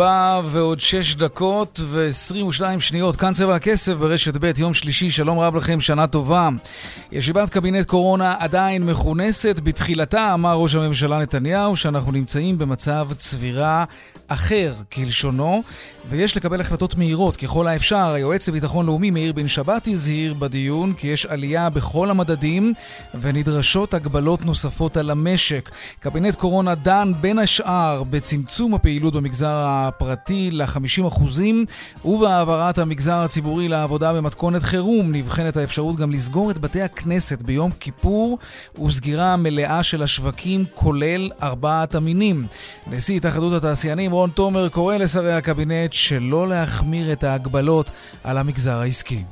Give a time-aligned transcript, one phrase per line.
[0.00, 5.38] ארבע ועוד שש דקות ועשרים ושתיים שניות, כאן צבע הכסף ברשת ב', יום שלישי, שלום
[5.38, 6.48] רב לכם, שנה טובה.
[7.12, 9.60] ישיבת קבינט קורונה עדיין מכונסת.
[9.60, 13.84] בתחילתה אמר ראש הממשלה נתניהו שאנחנו נמצאים במצב צבירה
[14.28, 15.62] אחר, כלשונו,
[16.10, 18.10] ויש לקבל החלטות מהירות ככל האפשר.
[18.10, 22.72] היועץ לביטחון לאומי מאיר בן שבת הזהיר בדיון כי יש עלייה בכל המדדים
[23.20, 25.70] ונדרשות הגבלות נוספות על המשק.
[26.00, 31.22] קבינט קורונה דן בין השאר בצמצום הפעילות במגזר הפרטי ל-50%
[32.04, 35.12] ובהעברת המגזר הציבורי לעבודה במתכונת חירום.
[35.12, 38.38] נבחנת האפשרות גם לסגור את בתי הכנסת ביום כיפור
[38.86, 42.46] וסגירה מלאה של השווקים כולל ארבעת המינים.
[42.86, 47.90] נשיא התאחדות התעשיינים רון תומר קורא לשרי הקבינט שלא להחמיר את ההגבלות
[48.24, 49.22] על המגזר העסקי.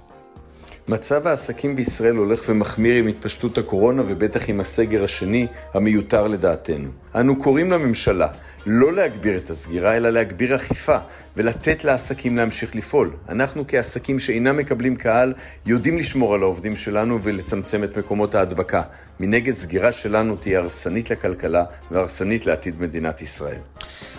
[0.88, 7.03] מצב העסקים בישראל הולך ומחמיר עם התפשטות הקורונה ובטח עם הסגר השני, המיותר לדעתנו.
[7.14, 8.28] אנו קוראים לממשלה
[8.66, 10.96] לא להגביר את הסגירה, אלא להגביר אכיפה
[11.36, 13.10] ולתת לעסקים להמשיך לפעול.
[13.28, 15.32] אנחנו כעסקים שאינם מקבלים קהל,
[15.66, 18.82] יודעים לשמור על העובדים שלנו ולצמצם את מקומות ההדבקה.
[19.20, 23.58] מנגד, סגירה שלנו תהיה הרסנית לכלכלה והרסנית לעתיד מדינת ישראל.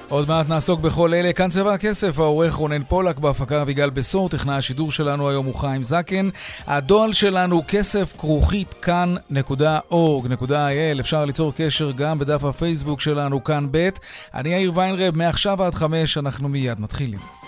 [0.09, 1.34] עוד מעט נעסוק בכל אלה.
[1.34, 5.84] כאן צבע הכסף, העורך רונן פולק, בהפקה אביגל בשור, טכנאי השידור שלנו היום הוא חיים
[5.84, 6.30] זקן.
[6.68, 11.00] הדואל שלנו כסף כרוכית כאן.org.il.
[11.00, 13.89] אפשר ליצור קשר גם בדף הפייסבוק שלנו כאן ב'.
[14.33, 17.44] אני יאיר ויינרב, מעכשיו עד חמש, אנחנו מיד מתחילים.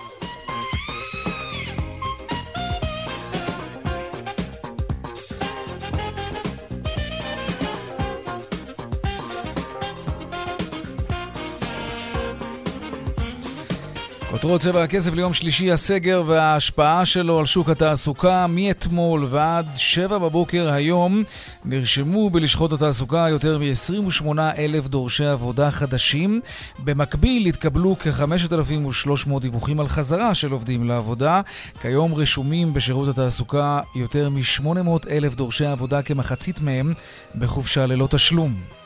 [14.37, 18.47] כותרות צבע הכסף ליום שלישי, הסגר וההשפעה שלו על שוק התעסוקה.
[18.47, 21.23] מאתמול ועד שבע בבוקר היום
[21.65, 26.41] נרשמו בלשכות התעסוקה יותר מ-28 אלף דורשי עבודה חדשים.
[26.79, 31.41] במקביל התקבלו כ-5,300 דיווחים על חזרה של עובדים לעבודה.
[31.81, 36.93] כיום רשומים בשירות התעסוקה יותר מ-800 אלף דורשי עבודה, כמחצית מהם
[37.35, 38.76] בחופשה ללא תשלום.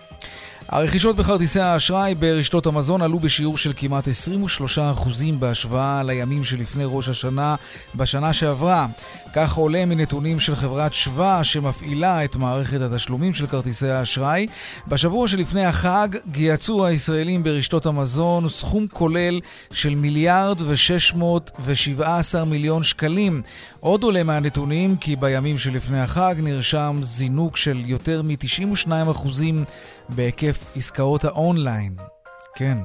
[0.71, 4.11] הרכישות בכרטיסי האשראי ברשתות המזון עלו בשיעור של כמעט 23%
[5.39, 7.55] בהשוואה לימים שלפני ראש השנה
[7.95, 8.87] בשנה שעברה.
[9.33, 14.47] כך עולה מנתונים של חברת שווה שמפעילה את מערכת התשלומים של כרטיסי האשראי.
[14.87, 19.39] בשבוע שלפני החג גייצו הישראלים ברשתות המזון סכום כולל
[19.73, 23.41] של מיליארד ו-617 מיליון שקלים.
[23.79, 29.27] עוד עולה מהנתונים כי בימים שלפני החג נרשם זינוק של יותר מ-92%
[30.09, 31.95] בהיקף עסקאות האונליין.
[32.55, 32.77] כן.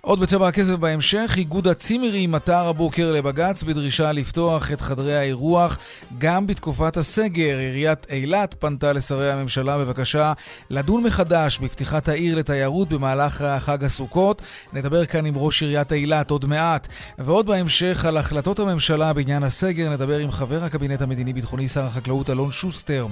[0.00, 5.78] עוד בצבע הכסף בהמשך, איגוד הצימרים עתר הבוקר לבג"ץ בדרישה לפתוח את חדרי האירוח
[6.18, 7.58] גם בתקופת הסגר.
[7.58, 10.32] עיריית אילת פנתה לשרי הממשלה בבקשה
[10.70, 14.42] לדון מחדש בפתיחת העיר לתיירות במהלך חג הסוכות.
[14.72, 16.88] נדבר כאן עם ראש עיריית אילת עוד מעט.
[17.18, 22.50] ועוד בהמשך על החלטות הממשלה בעניין הסגר נדבר עם חבר הקבינט המדיני-ביטחוני שר החקלאות אלון
[22.50, 23.06] שוסטר.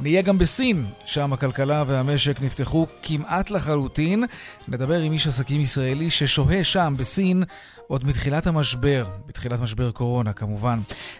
[0.00, 4.24] נהיה גם בסין, שם הכלכלה והמשק נפתחו כמעט לחלוטין.
[4.68, 6.10] נדבר עם איש עסקים ישראלי.
[6.14, 7.44] ששוהה שם, בסין,
[7.86, 10.78] עוד מתחילת המשבר, בתחילת משבר קורונה כמובן.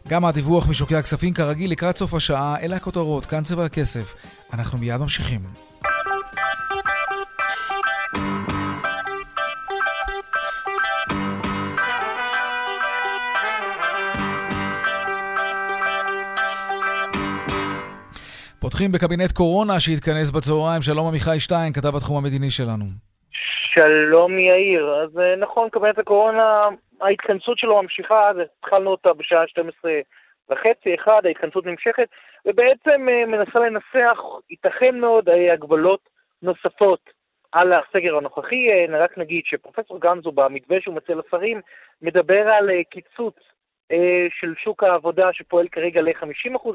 [0.09, 4.15] גם הדיווח משוקי הכספים כרגיל לקראת סוף השעה, אלה הכותרות, כאן צבע הכסף.
[4.53, 5.41] אנחנו מיד ממשיכים.
[18.59, 20.83] פותחים בקבינט קורונה שהתכנס בצהריים.
[20.83, 23.14] שלום עמיחי שטיין, כתב התחום המדיני שלנו.
[23.75, 24.95] שלום יאיר.
[24.95, 26.53] אז אה, נכון, קבינט הקורונה,
[27.01, 29.93] ההתכנסות שלו ממשיכה, אז התחלנו אותה בשעה 12
[30.51, 32.09] וחצי, אחד, ההתכנסות נמשכת,
[32.47, 34.19] ובעצם אה, מנסה לנסח,
[34.51, 36.09] ייתכן מאוד, אה, הגבלות
[36.43, 37.11] נוספות
[37.53, 38.67] על הסגר הנוכחי.
[38.91, 41.61] רק נגיד שפרופסור גמזו במתווה שהוא מציע לשרים,
[42.03, 43.37] מדבר על קיצוץ
[44.41, 46.69] של שוק העבודה שפועל כרגע ל-50%,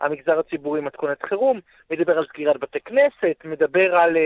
[0.00, 1.60] המגזר הציבורי מתכונת חירום,
[1.90, 4.16] מדבר על סגירת בתי כנסת, מדבר על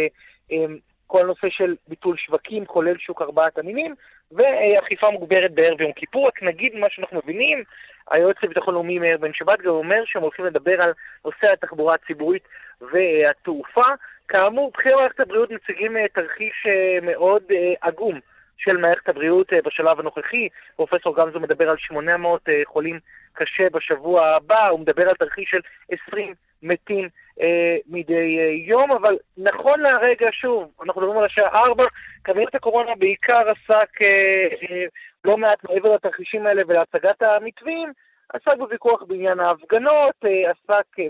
[1.11, 3.95] כל הנושא של ביטול שווקים, כולל שוק ארבעת המינים,
[4.33, 6.27] ואכיפה מוגברת בערב יום כיפור.
[6.27, 7.65] רק נגיד מה שאנחנו מבינים,
[8.11, 10.93] היועץ לביטחון לאומי מאיר בן שבת גם אומר שהם הולכים לדבר על
[11.25, 12.43] נושא התחבורה הציבורית
[12.81, 13.85] והתעופה,
[14.29, 16.67] כאמור, בכירי מערכת הבריאות מציגים תרחיש
[17.03, 17.43] מאוד
[17.81, 18.21] עגום
[18.59, 20.49] של מערכת הבריאות בשלב הנוכחי.
[20.77, 22.99] פרופסור גמזו מדבר על 800 חולים
[23.33, 25.61] קשה בשבוע הבא, הוא מדבר על תרחיש של
[26.07, 27.09] 20 מתים
[27.41, 31.85] אה, מדי אה, יום, אבל נכון להרגע, שוב, אנחנו מדברים על השעה 4,
[32.23, 34.85] קבינט הקורונה בעיקר עסק אה, אה,
[35.25, 37.93] לא מעט מעבר לתרחישים האלה ולהצגת המתווים,
[38.33, 41.05] עסק בוויכוח בעניין ההפגנות, אה, עסק, אה,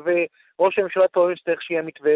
[0.58, 2.12] וראש הממשלה טוען שצריך שיהיה מתווה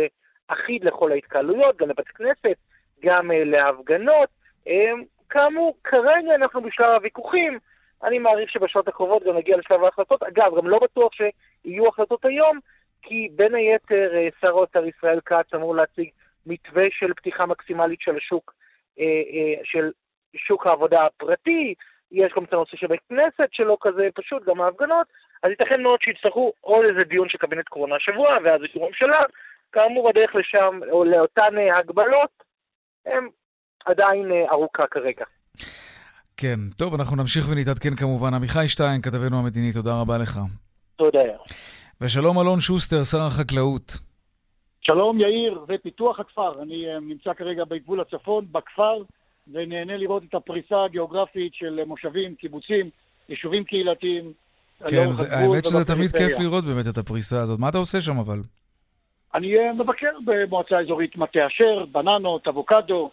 [0.48, 2.56] אחיד לכל ההתקהלויות, גם לבתי כנסת,
[3.04, 4.28] גם אה, להפגנות.
[4.68, 4.92] אה,
[5.30, 7.58] כאמור, כרגע אנחנו בשלב הוויכוחים,
[8.04, 10.22] אני מעריך שבשעות הקרובות גם נגיע לשלב ההחלטות.
[10.22, 12.58] אגב, גם לא בטוח שיהיו החלטות היום,
[13.04, 16.08] כי בין היתר אה, שר האוצר ישראל כץ אמור להציג
[16.46, 18.54] מתווה של פתיחה מקסימלית של השוק,
[18.98, 19.90] אה, אה, של
[20.36, 21.74] שוק העבודה הפרטי,
[22.12, 25.06] יש גם את הנושא של בית כנסת שלא כזה פשוט, גם ההפגנות,
[25.42, 29.20] אז ייתכן מאוד שיצטרכו עוד איזה דיון של קבינט קורונה השבוע, ואז אישור הממשלה.
[29.72, 32.30] כאמור, הדרך לשם, או לאותן הגבלות,
[33.06, 33.28] הם
[33.84, 35.24] עדיין ארוכה כרגע.
[36.36, 38.34] כן, טוב, אנחנו נמשיך ונתעדכן כמובן.
[38.34, 40.38] עמיחי שטיין, כתבנו המדיני, תודה רבה לך.
[40.96, 41.20] תודה.
[42.04, 43.92] ושלום אלון שוסטר, שר החקלאות.
[44.80, 46.62] שלום יאיר ופיתוח הכפר.
[46.62, 49.02] אני uh, נמצא כרגע בגבול הצפון, בכפר,
[49.52, 52.90] ונהנה לראות את הפריסה הגיאוגרפית של מושבים, קיבוצים,
[53.28, 54.32] יישובים קהילתיים.
[54.88, 57.60] כן, זה, האמת שזה תמיד כיף לראות באמת את הפריסה הזאת.
[57.60, 58.38] מה אתה עושה שם אבל?
[59.34, 63.10] אני uh, מבקר במועצה אזורית מטה אשר, בננות, אבוקדו,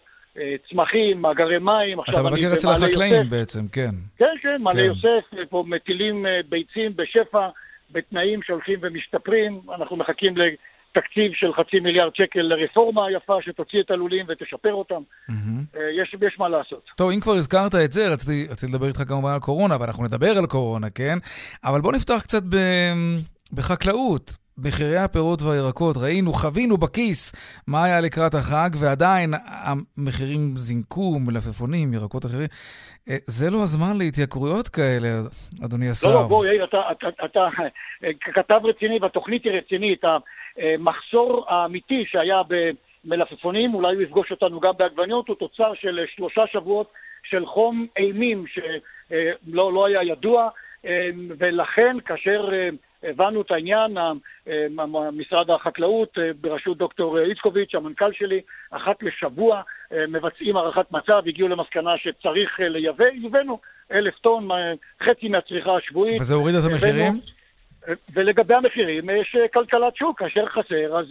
[0.70, 2.00] צמחים, מאגרי מים.
[2.00, 3.30] אתה מבקר אצל החקלאים יוסף.
[3.30, 3.90] בעצם, כן.
[4.18, 4.84] כן, כן, מעלה כן.
[4.84, 7.48] יוסף, פה מטילים ביצים בשפע.
[7.92, 9.60] בתנאים שהולכים ומשתפרים.
[9.74, 15.02] אנחנו מחכים לתקציב של חצי מיליארד שקל לרפורמה היפה שתוציא את הלולים ותשפר אותם.
[15.30, 15.78] Mm-hmm.
[16.02, 16.90] יש, יש מה לעשות.
[16.96, 20.38] טוב, אם כבר הזכרת את זה, רציתי, רציתי לדבר איתך כמובן על קורונה, ואנחנו נדבר
[20.38, 21.18] על קורונה, כן?
[21.64, 22.56] אבל בוא נפתח קצת ב...
[23.52, 24.41] בחקלאות.
[24.64, 27.32] מחירי הפירות והירקות, ראינו, חווינו בכיס
[27.68, 29.30] מה היה לקראת החג, ועדיין
[29.64, 32.48] המחירים זינקו, מלפפונים, ירקות אחרים.
[33.08, 35.08] אה, זה לא הזמן להתייקרויות כאלה,
[35.64, 36.08] אדוני השר.
[36.08, 37.48] לא, לא, בוא, יאיר, אתה, אתה, אתה
[38.20, 40.04] כתב רציני והתוכנית היא רצינית.
[40.04, 42.42] המחסור האמיתי שהיה
[43.04, 46.92] במלפפונים, אולי הוא יפגוש אותנו גם בעגבניות, הוא תוצר של שלושה שבועות
[47.22, 50.48] של חום אימים שלא אה, לא היה ידוע,
[50.86, 52.50] אה, ולכן כאשר...
[53.04, 54.12] הבנו את העניין, אה,
[55.12, 58.40] משרד החקלאות אה, בראשות דוקטור איצקוביץ', המנכ"ל שלי,
[58.70, 59.62] אחת לשבוע
[59.92, 63.58] אה, מבצעים הערכת מצב, הגיעו למסקנה שצריך לייבא, הבאנו
[63.92, 64.48] אלף טון,
[65.02, 66.20] חצי מהצריכה השבועית.
[66.20, 67.20] וזה הוריד את המחירים?
[68.14, 71.06] ולגבי המחירים, יש כלכלת שוק, כאשר חסר, אז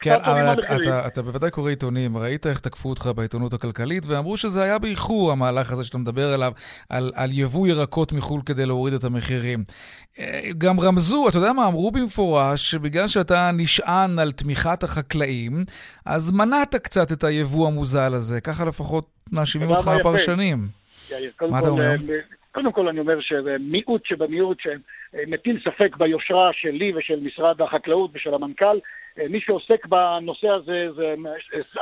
[0.00, 4.36] כן, אבל אתה, אתה, אתה בוודאי קורא עיתונים, ראית איך תקפו אותך בעיתונות הכלכלית, ואמרו
[4.36, 6.52] שזה היה באיחור, המהלך הזה שאתה מדבר עליו,
[6.90, 9.64] על, על יבוא ירקות מחו"ל כדי להוריד את המחירים.
[10.18, 15.64] אה, גם רמזו, אתה יודע מה, אמרו במפורש, שבגלל שאתה נשען על תמיכת החקלאים,
[16.06, 20.68] אז מנעת קצת את היבוא המוזל הזה, ככה לפחות מאשימים אותך הפרשנים.
[21.50, 21.90] מה אתה אומר?
[22.56, 28.34] אה, קודם כל אני אומר שמיעוט שבמיעוט שמטיל ספק ביושרה שלי ושל משרד החקלאות ושל
[28.34, 28.78] המנכ"ל,
[29.30, 31.14] מי שעוסק בנושא הזה זה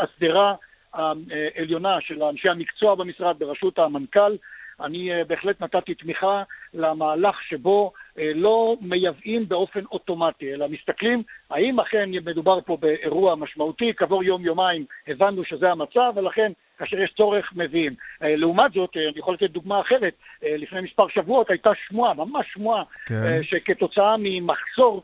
[0.01, 0.55] השדרה
[0.93, 4.37] העליונה של אנשי המקצוע במשרד בראשות המנכ"ל.
[4.81, 6.43] אני אה, בהחלט נתתי תמיכה
[6.75, 13.93] למהלך שבו אה, לא מייבאים באופן אוטומטי, אלא מסתכלים האם אכן מדובר פה באירוע משמעותי,
[13.97, 16.53] כעבור יום-יומיים הבנו שזה המצב, ולכן
[16.85, 17.95] כאשר יש צורך מביאים.
[18.23, 22.83] אה, לעומת זאת, אני יכול לתת דוגמה אחרת, לפני מספר שבועות הייתה שמועה, ממש שמועה,
[23.07, 23.43] כן.
[23.43, 25.03] שכתוצאה ממחסור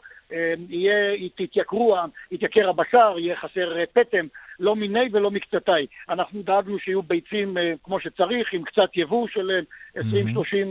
[0.68, 1.96] יהיה, תתייקרו,
[2.30, 4.26] יתייקר הבשר, יהיה חסר פטם,
[4.60, 5.86] לא מיני ולא מקצתי.
[6.08, 9.60] אנחנו דאגנו שיהיו ביצים אה, כמו שצריך, עם קצת יבוא של
[9.96, 10.00] 20-30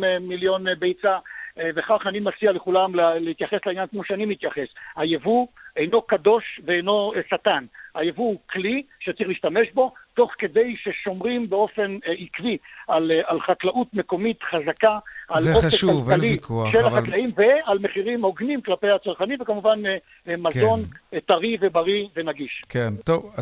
[0.04, 1.18] אה, מיליון ביצה.
[1.60, 4.68] אה, וכך אני מציע לכולם להתייחס לעניין כמו שאני מתייחס.
[4.96, 7.66] היבוא אינו קדוש ואינו שטן.
[7.96, 12.58] היבוא הוא כלי שצריך להשתמש בו, תוך כדי ששומרים באופן אה, עקבי
[12.88, 16.38] על, אה, על חקלאות מקומית חזקה, על אופק כלכלי
[16.72, 16.98] של אבל...
[16.98, 19.80] החקלאים ועל מחירים הוגנים כלפי הצרכנים, וכמובן
[20.28, 21.20] מזון כן.
[21.20, 22.62] טרי ובריא ונגיש.
[22.70, 23.36] כן, טוב,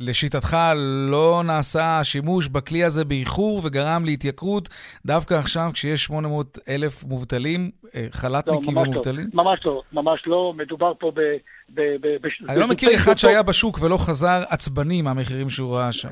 [0.00, 0.56] לשיטתך
[1.10, 4.68] לא נעשה שימוש בכלי הזה באיחור וגרם להתייקרות
[5.06, 7.70] דווקא עכשיו כשיש 800 אלף מובטלים,
[8.10, 9.26] חל"תניקים לא, ומובטלים?
[9.34, 11.20] לא, ממש לא, ממש לא, מדובר פה ב...
[12.48, 16.08] אני לא מכיר אחד שהיה בשוק ולא חזר עצבני מהמחירים שהוא ראה שם.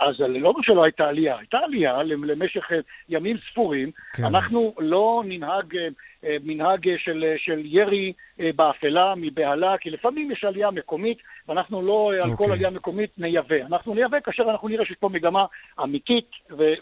[0.00, 2.76] אז לא אומר שלא הייתה עלייה, הייתה עלייה למשך אה,
[3.08, 3.90] ימים ספורים.
[4.12, 4.24] כן.
[4.24, 5.88] אנחנו לא ננהג אה,
[6.24, 8.12] אה, מנהג של, של ירי
[8.56, 12.52] באפלה, מבהלה, כי לפעמים יש עלייה מקומית, ואנחנו לא על כל אוקיי.
[12.52, 13.66] עלייה מקומית נייבא.
[13.66, 15.44] אנחנו נייבא כאשר אנחנו נראה שיש פה מגמה
[15.82, 16.30] אמיתית,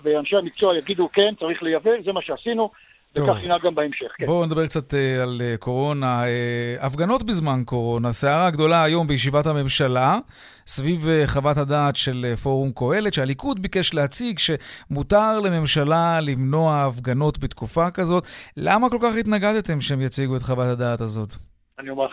[0.03, 2.71] ואנשי המקצוע יגידו כן, צריך לייבא, זה מה שעשינו.
[3.15, 4.07] וכך ינהג גם בהמשך.
[4.19, 4.27] כן.
[4.27, 6.23] בואו נדבר קצת uh, על uh, קורונה.
[6.25, 10.19] Uh, הפגנות בזמן קורונה, סערה גדולה היום בישיבת הממשלה,
[10.67, 17.39] סביב uh, חוות הדעת של uh, פורום קהלת, שהליכוד ביקש להציג שמותר לממשלה למנוע הפגנות
[17.39, 18.27] בתקופה כזאת.
[18.57, 21.33] למה כל כך התנגדתם שהם יציגו את חוות הדעת הזאת?
[21.79, 22.13] אני אומר לך,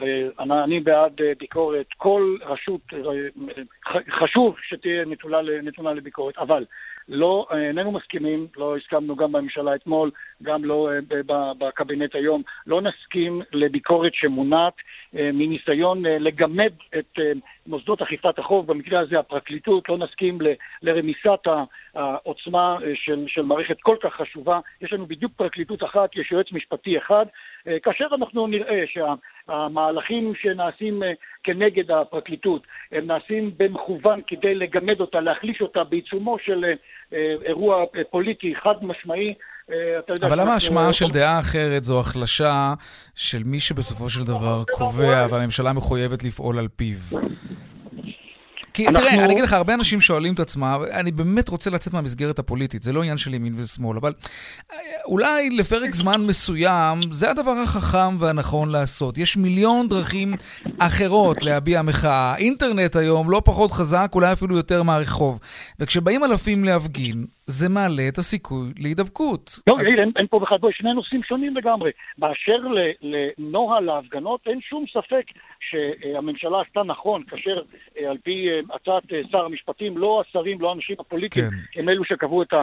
[0.63, 1.85] אני בעד ביקורת.
[1.97, 2.81] כל רשות,
[4.19, 6.65] חשוב שתהיה נתונה, נתונה לביקורת, אבל
[7.09, 10.11] לא, איננו מסכימים, לא הסכמנו גם בממשלה אתמול,
[10.43, 10.89] גם לא
[11.57, 14.73] בקבינט היום, לא נסכים לביקורת שמונעת
[15.13, 17.19] מניסיון לגמד את
[17.67, 20.47] מוסדות אכיפת החוק, במקרה הזה הפרקליטות, לא נסכים ל,
[20.81, 21.47] לרמיסת
[21.95, 24.59] העוצמה של, של מערכת כל כך חשובה.
[24.81, 27.25] יש לנו בדיוק פרקליטות אחת, יש יועץ משפטי אחד.
[27.83, 31.03] כאשר אנחנו נראה שהמהלכים שנעשים
[31.43, 36.65] כנגד הפרקליטות הם נעשים במכוון כדי לגמד אותה, להחליש אותה בעיצומו של
[37.45, 39.33] אירוע פוליטי חד משמעי,
[40.21, 42.73] אבל למה השמעה של דעה אחרת זו החלשה
[43.15, 46.97] של מי שבסופו של דבר קובע והממשלה מחויבת לפעול על פיו?
[48.73, 49.01] כי אנחנו...
[49.09, 52.83] תראה, אני אגיד לך, הרבה אנשים שואלים את עצמם, אני באמת רוצה לצאת מהמסגרת הפוליטית,
[52.83, 54.13] זה לא עניין של ימין ושמאל, אבל
[54.71, 59.17] אה, אולי לפרק זמן מסוים, זה הדבר החכם והנכון לעשות.
[59.17, 60.33] יש מיליון דרכים
[60.77, 62.35] אחרות להביע מחאה.
[62.37, 65.39] אינטרנט היום לא פחות חזק, אולי אפילו יותר מהרחוב.
[65.79, 69.51] וכשבאים אלפים להפגין, זה מעלה את הסיכוי להידבקות.
[69.69, 71.91] לא, יאיר, אין, אין פה בכלל, בואי, שני נושאים שונים לגמרי.
[72.17, 72.57] באשר
[73.01, 75.25] לנוהל ההפגנות, אין שום ספק
[75.59, 77.61] שהממשלה עשתה נכון, כאשר
[77.97, 81.79] אה, על פי אה, הצעת אה, שר המשפטים, לא השרים, לא האנשים הפוליטיים, כן.
[81.79, 82.61] הם אלו שקבעו את, ה,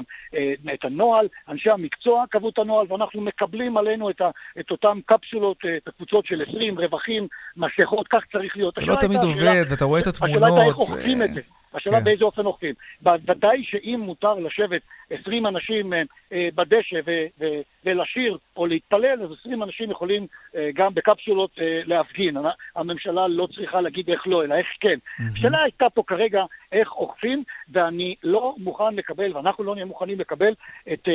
[0.74, 5.56] את הנוהל, אנשי המקצוע קבעו את הנוהל, ואנחנו מקבלים עלינו את, ה, את אותן קפסולות,
[5.76, 8.74] את הקבוצות של 20, רווחים, מסכות, כך צריך להיות.
[8.80, 10.36] זה לא תמיד עובד, ואתה רואה את התמונות.
[10.36, 11.40] השאלה הייתה איך אוכפים את זה.
[11.74, 12.04] השאלה כן.
[12.04, 12.74] באיזה אופן אוכפים.
[13.02, 19.30] ודאי שאם מותר לשבת 20 אנשים אה, אה, בדשא ו- ו- ולשיר או להתפלל, אז
[19.40, 21.50] 20 אנשים יכולים אה, גם בקפסולות
[21.86, 22.36] להפגין.
[22.76, 24.98] הממשלה לא צריכה להגיד איך לא, אלא איך כן.
[25.32, 25.62] השאלה mm-hmm.
[25.62, 30.54] הייתה פה כרגע איך אוכפים, ואני לא מוכן לקבל, ואנחנו לא נהיה מוכנים לקבל
[30.92, 31.08] את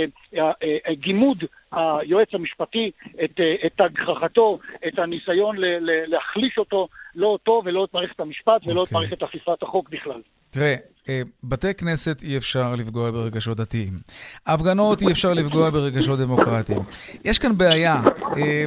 [0.92, 2.92] גימוד היועץ המשפטי,
[3.24, 8.68] את, את הגחכתו, את הניסיון ל- ל- להחליש אותו, לא אותו ולא את מערכת המשפט
[8.68, 8.84] ולא okay.
[8.84, 9.08] את אוקיי.
[9.08, 10.22] מערכת אכיפת החוק בכלל.
[10.50, 10.76] תראה,
[11.10, 13.94] אה, בתי כנסת אי אפשר לפגוע ברגשות דתיים.
[14.48, 16.82] הפגנות אי אפשר לפגוע ברגשות דמוקרטיים.
[17.26, 18.02] יש כאן בעיה.
[18.38, 18.66] אה,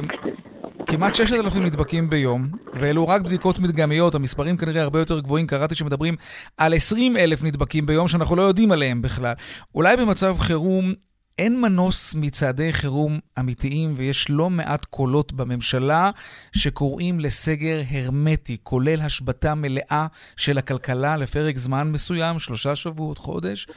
[0.85, 5.47] כמעט 6,000 נדבקים ביום, ואלו רק בדיקות מדגמיות, המספרים כנראה הרבה יותר גבוהים.
[5.47, 6.15] קראתי שמדברים
[6.57, 9.33] על 20,000 נדבקים ביום שאנחנו לא יודעים עליהם בכלל.
[9.75, 10.93] אולי במצב חירום
[11.39, 16.09] אין מנוס מצעדי חירום אמיתיים, ויש לא מעט קולות בממשלה
[16.55, 20.05] שקוראים לסגר הרמטי, כולל השבתה מלאה
[20.37, 23.67] של הכלכלה לפרק זמן מסוים, שלושה שבועות, חודש.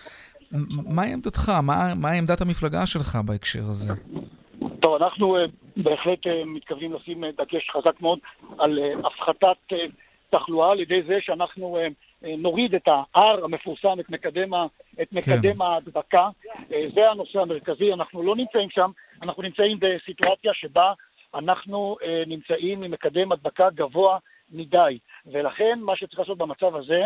[0.97, 1.49] מה עמדתך?
[1.62, 3.95] מה, מה עמדת המפלגה שלך בהקשר הזה?
[4.81, 8.19] טוב, אנחנו uh, בהחלט uh, מתכוונים לשים uh, דגש חזק מאוד
[8.59, 9.76] על הפחתת
[10.31, 11.88] תחלואה על ידי זה שאנחנו אה,
[12.38, 15.17] נוריד את ה-R המפורסם, את מקדם, את כן.
[15.17, 15.61] מקדם כן.
[15.61, 16.29] ההדבקה.
[16.73, 18.91] אה, זה הנושא המרכזי, אנחנו לא נמצאים שם,
[19.23, 20.93] אנחנו נמצאים בסיטואציה שבה
[21.35, 24.19] אנחנו אה, נמצאים עם מקדם הדבקה גבוה
[24.50, 24.99] מדי.
[25.26, 27.02] ולכן מה שצריך לעשות במצב הזה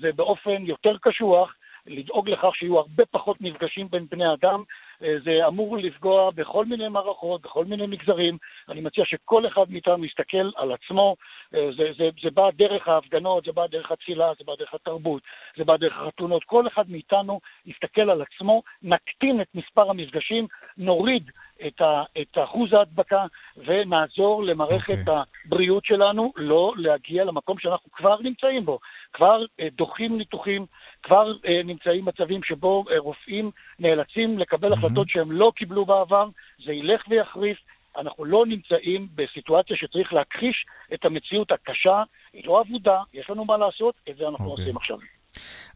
[0.00, 1.54] זה באופן יותר קשוח
[1.86, 4.62] לדאוג לכך שיהיו הרבה פחות מפגשים בין בני אדם.
[5.02, 8.38] אה, זה אמור לפגוע בכל מיני מערכות, בכל מיני מגזרים.
[8.68, 11.16] אני מציע שכל אחד מאיתנו יסתכל על עצמו.
[11.54, 15.22] אה, זה, זה, זה בא דרך ההפגנות, זה בא דרך התפילה, זה בא דרך התרבות,
[15.56, 16.44] זה בא דרך החתונות.
[16.44, 21.30] כל אחד מאיתנו יסתכל על עצמו, נקטין את מספר המפגשים, נוריד
[21.66, 23.24] את, ה, את אחוז ההדבקה
[23.56, 25.00] ונעזור למערכת okay.
[25.00, 25.22] אוקיי.
[25.46, 28.78] הבריאות שלנו לא להגיע למקום שאנחנו כבר נמצאים בו.
[29.12, 30.66] כבר אה, דוחים ניתוחים,
[31.02, 34.72] כבר אה, נמצאים מצבים שבו אה, רופאים נאלצים לקבל.
[34.72, 36.28] החלטות שהם לא קיבלו בעבר,
[36.66, 37.58] זה ילך ויחריף.
[37.98, 43.56] אנחנו לא נמצאים בסיטואציה שצריך להכחיש את המציאות הקשה, היא לא אבודה, יש לנו מה
[43.56, 44.48] לעשות, את זה אנחנו okay.
[44.48, 44.64] אוקיי.
[44.64, 44.98] עושים עכשיו.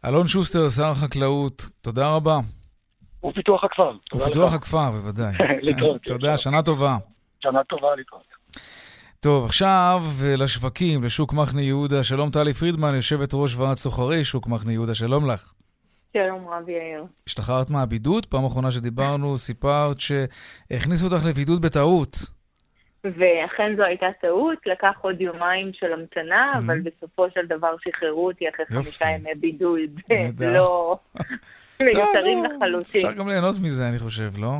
[0.05, 2.37] אלון שוסטר, שר החקלאות, תודה רבה.
[3.25, 3.91] ופיתוח הכפר.
[4.15, 5.33] ופיתוח הכפר, בוודאי.
[5.65, 6.01] להתראות.
[6.01, 6.97] תודה, שנה טובה.
[7.43, 8.27] שנה טובה, להתראות.
[9.23, 12.03] טוב, עכשיו אה, לשווקים, לשוק מחנה יהודה.
[12.03, 15.53] שלום טלי פרידמן, יושבת ראש ועד סוחרי שוק מחנה יהודה, שלום לך.
[16.13, 17.05] שלום רב יאיר.
[17.27, 18.25] השתחררת מהבידוד?
[18.25, 22.17] פעם אחרונה שדיברנו, סיפרת שהכניסו אותך לבידוד בטעות.
[23.03, 26.57] ואכן זו הייתה טעות, לקח עוד יומיים של המתנה, mm-hmm.
[26.57, 29.99] אבל בסופו של דבר שחררו אותי אחרי חמישה ימי בידוד.
[30.39, 30.99] לא
[31.79, 33.05] מיותרים לחלוטין.
[33.05, 34.51] אפשר גם ליהנות מזה, אני חושב, לא?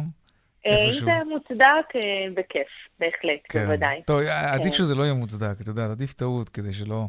[0.65, 2.01] אם זה מוצדק, אה,
[2.33, 2.67] בכיף,
[2.99, 3.65] בהחלט, כן.
[3.65, 4.01] בוודאי.
[4.05, 4.77] טוב, עדיף כן.
[4.77, 7.07] שזה לא יהיה מוצדק, אתה יודע, עדיף טעות, כדי שלא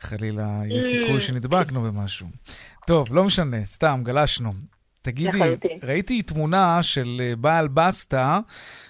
[0.00, 1.20] חלילה יהיה סיכוי mm.
[1.20, 2.26] שנדבקנו במשהו.
[2.86, 4.52] טוב, לא משנה, סתם, גלשנו.
[5.02, 5.38] תגידי,
[5.82, 8.40] ראיתי תמונה של אה, בעל בסטה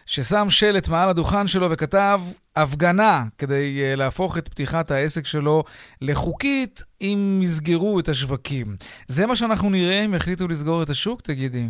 [0.06, 2.20] ששם שלט מעל הדוכן שלו וכתב
[2.56, 5.64] הפגנה כדי להפוך את פתיחת העסק שלו
[6.02, 8.76] לחוקית אם יסגרו את השווקים.
[9.08, 11.20] זה מה שאנחנו נראה אם יחליטו לסגור את השוק?
[11.20, 11.64] תגידי.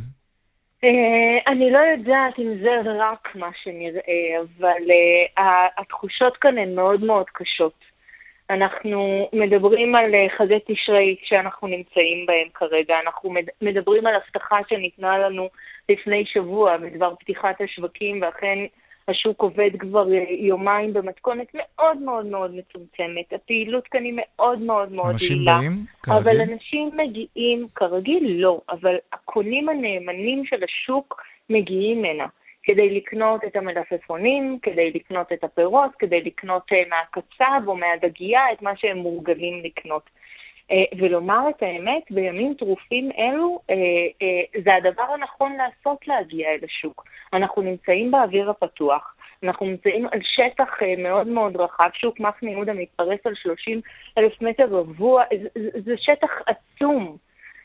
[0.87, 5.43] Uh, אני לא יודעת אם זה רק מה שנראה, אבל uh,
[5.79, 7.73] התחושות כאן הן מאוד מאוד קשות.
[8.51, 15.49] אנחנו מדברים על חגי תשרי שאנחנו נמצאים בהם כרגע, אנחנו מדברים על הבטחה שניתנה לנו
[15.89, 18.59] לפני שבוע בדבר פתיחת השווקים, ואכן
[19.09, 23.33] השוק עובד כבר אה, יומיים במתכונת מאוד מאוד מאוד מצומצמת.
[23.33, 25.59] הפעילות כאן היא מאוד מאוד מאוד אנשים יעילה.
[25.59, 26.23] אנשים באים כרגיל?
[26.23, 32.27] אבל אנשים מגיעים, כרגיל לא, אבל הקונים הנאמנים של השוק מגיעים הנה.
[32.63, 38.63] כדי לקנות את המלפפונים, כדי לקנות את הפירות, כדי לקנות אה, מהקצב או מהדגייה את
[38.63, 40.11] מה שהם מורגלים לקנות.
[40.71, 43.75] אה, ולומר את האמת, בימים טרופים אלו, אה,
[44.23, 47.05] אה, זה הדבר הנכון לעשות להגיע אל השוק.
[47.33, 50.69] אנחנו נמצאים באוויר הפתוח, אנחנו נמצאים על שטח
[50.99, 53.81] מאוד מאוד רחב, שוק מחנה יהודה מתפרס על 30
[54.19, 57.17] אלף מטר רבוע, זה, זה שטח עצום.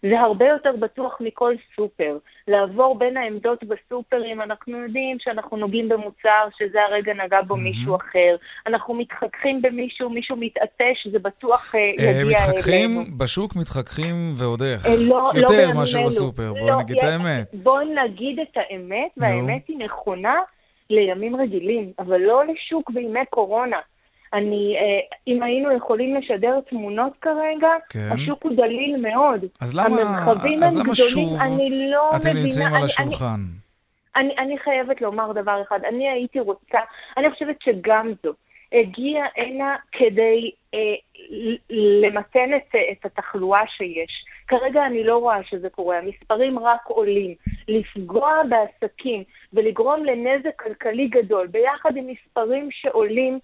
[0.02, 2.18] זה הרבה יותר בטוח מכל סופר.
[2.48, 7.60] לעבור בין העמדות בסופרים, אנחנו יודעים שאנחנו נוגעים במוצר שזה הרגע נגע בו mm-hmm.
[7.60, 8.36] מישהו אחר.
[8.68, 12.30] אנחנו מתחככים במישהו, מישהו מתעטש, זה בטוח uh, יגיע אלינו.
[12.30, 14.86] מתחככים בשוק, מתחככים ועוד איך.
[14.86, 17.48] אה, לא, לא יותר לא מאשר בסופר, בואי לא, נגיד את האמת.
[17.54, 20.36] בואי נגיד את האמת, והאמת היא נכונה
[20.90, 23.78] לימים רגילים, אבל לא לשוק בימי קורונה.
[24.34, 28.10] אני, אה, אם היינו יכולים לשדר תמונות כרגע, כן.
[28.12, 29.46] השוק הוא דליל מאוד.
[29.62, 33.40] אז למה, המרחבים אז למה גדולים, שוב אני לא אתם מבינה, נמצאים אני, על השולחן?
[34.16, 36.80] אני, אני, אני חייבת לומר דבר אחד, אני הייתי רוצה,
[37.18, 38.34] אני חושבת שגם זו
[38.74, 40.96] הגיעה הנה כדי אה,
[41.70, 44.26] למתן את, את התחלואה שיש.
[44.48, 47.36] כרגע אני לא רואה שזה קורה, המספרים רק עולים.
[47.68, 49.24] לפגוע בעסקים
[49.54, 53.40] ולגרום לנזק כלכלי גדול, ביחד עם מספרים שעולים,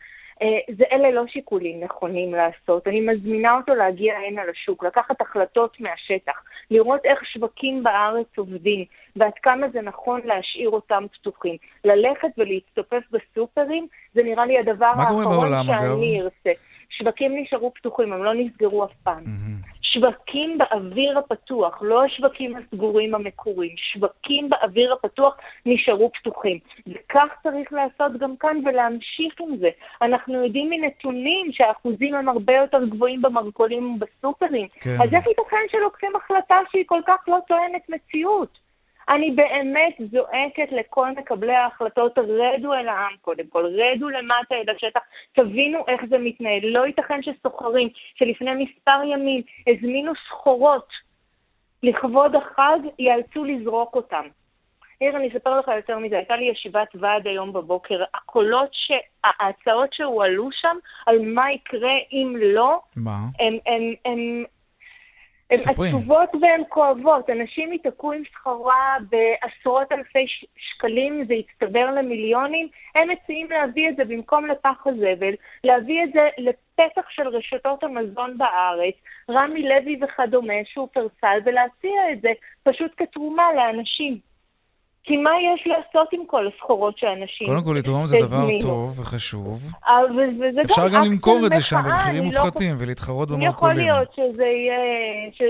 [0.78, 2.88] זה אלה לא שיקולים נכונים לעשות.
[2.88, 8.86] אני מזמינה אותו להגיע הנה לשוק, לקחת החלטות מהשטח, לראות איך שווקים בארץ עובדים,
[9.16, 11.56] ועד כמה זה נכון להשאיר אותם פתוחים.
[11.86, 16.52] ללכת ולהצטופף בסופרים, זה נראה לי הדבר האחרון שאני ארצה.
[16.90, 19.24] שווקים נשארו פתוחים, הם לא נסגרו אף פעם.
[19.24, 19.77] Mm-hmm.
[19.98, 26.60] שווקים באוויר הפתוח, לא השווקים הסגורים המקוריים, שווקים באוויר הפתוח נשארו פתוחים.
[26.88, 29.70] וכך צריך לעשות גם כאן ולהמשיך עם זה.
[30.02, 34.68] אנחנו יודעים מנתונים שהאחוזים הם הרבה יותר גבוהים במרכולים ובסופרים.
[34.80, 34.98] כן.
[35.04, 38.67] אז איך ייתכן שלוקחים החלטה שהיא כל כך לא טוענת מציאות?
[39.10, 45.00] אני באמת זועקת לכל מקבלי ההחלטות, רדו אל העם קודם כל, רדו למטה אל השטח,
[45.34, 46.60] תבינו איך זה מתנהל.
[46.64, 50.88] לא ייתכן שסוחרים שלפני מספר ימים הזמינו סחורות
[51.84, 54.28] לכבוד החג, ייאלצו לזרוק אותם.
[55.00, 58.92] עיר, אני אספר לך יותר מזה, הייתה לי ישיבת ועד היום בבוקר, הקולות, ש...
[59.24, 63.20] ההצעות שהועלו שם על מה יקרה אם לא, מה?
[63.40, 64.44] הם, הם, הם,
[65.50, 67.30] הן עצובות והן כואבות.
[67.30, 70.26] אנשים ייתקעו עם סחורה בעשרות אלפי
[70.58, 72.68] שקלים, זה יצטבר למיליונים.
[72.96, 75.34] הם מציעים להביא את זה במקום לפח הזבל,
[75.64, 78.96] להביא את זה לפתח של רשתות המזון בארץ,
[79.30, 82.30] רמי לוי וכדומה, שופרסל, ולהציע את זה
[82.64, 84.27] פשוט כתרומה לאנשים.
[85.04, 87.48] כי מה יש לעשות עם כל הסחורות שאנשים...
[87.48, 89.62] קודם כל, לתרום זה דבר טוב וחשוב.
[89.88, 90.00] אה,
[90.66, 93.50] אפשר גם למכור את זה שם במחירים לא מופחתים ולהתחרות במרכולים.
[93.50, 94.78] יכול להיות שזה יהיה,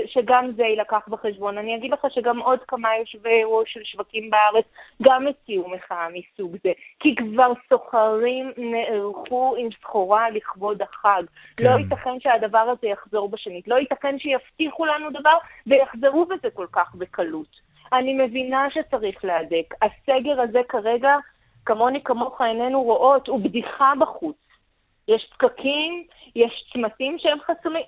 [0.06, 1.58] שגם זה יילקח בחשבון.
[1.58, 4.64] אני אגיד לך שגם עוד כמה יושבי ראש של שווקים בארץ
[5.02, 6.72] גם הציעו מחאה מסוג זה.
[7.00, 11.22] כי כבר סוחרים נערכו עם סחורה לכבוד החג.
[11.56, 11.64] כן.
[11.64, 13.68] לא ייתכן שהדבר הזה יחזור בשנית.
[13.68, 17.67] לא ייתכן שיבטיחו לנו דבר ויחזרו בזה כל כך בקלות.
[17.92, 19.74] אני מבינה שצריך להדק.
[19.82, 21.16] הסגר הזה כרגע,
[21.64, 24.36] כמוני כמוך איננו רואות, הוא בדיחה בחוץ.
[25.08, 26.04] יש פקקים,
[26.36, 27.82] יש צמתים שהם חסומים,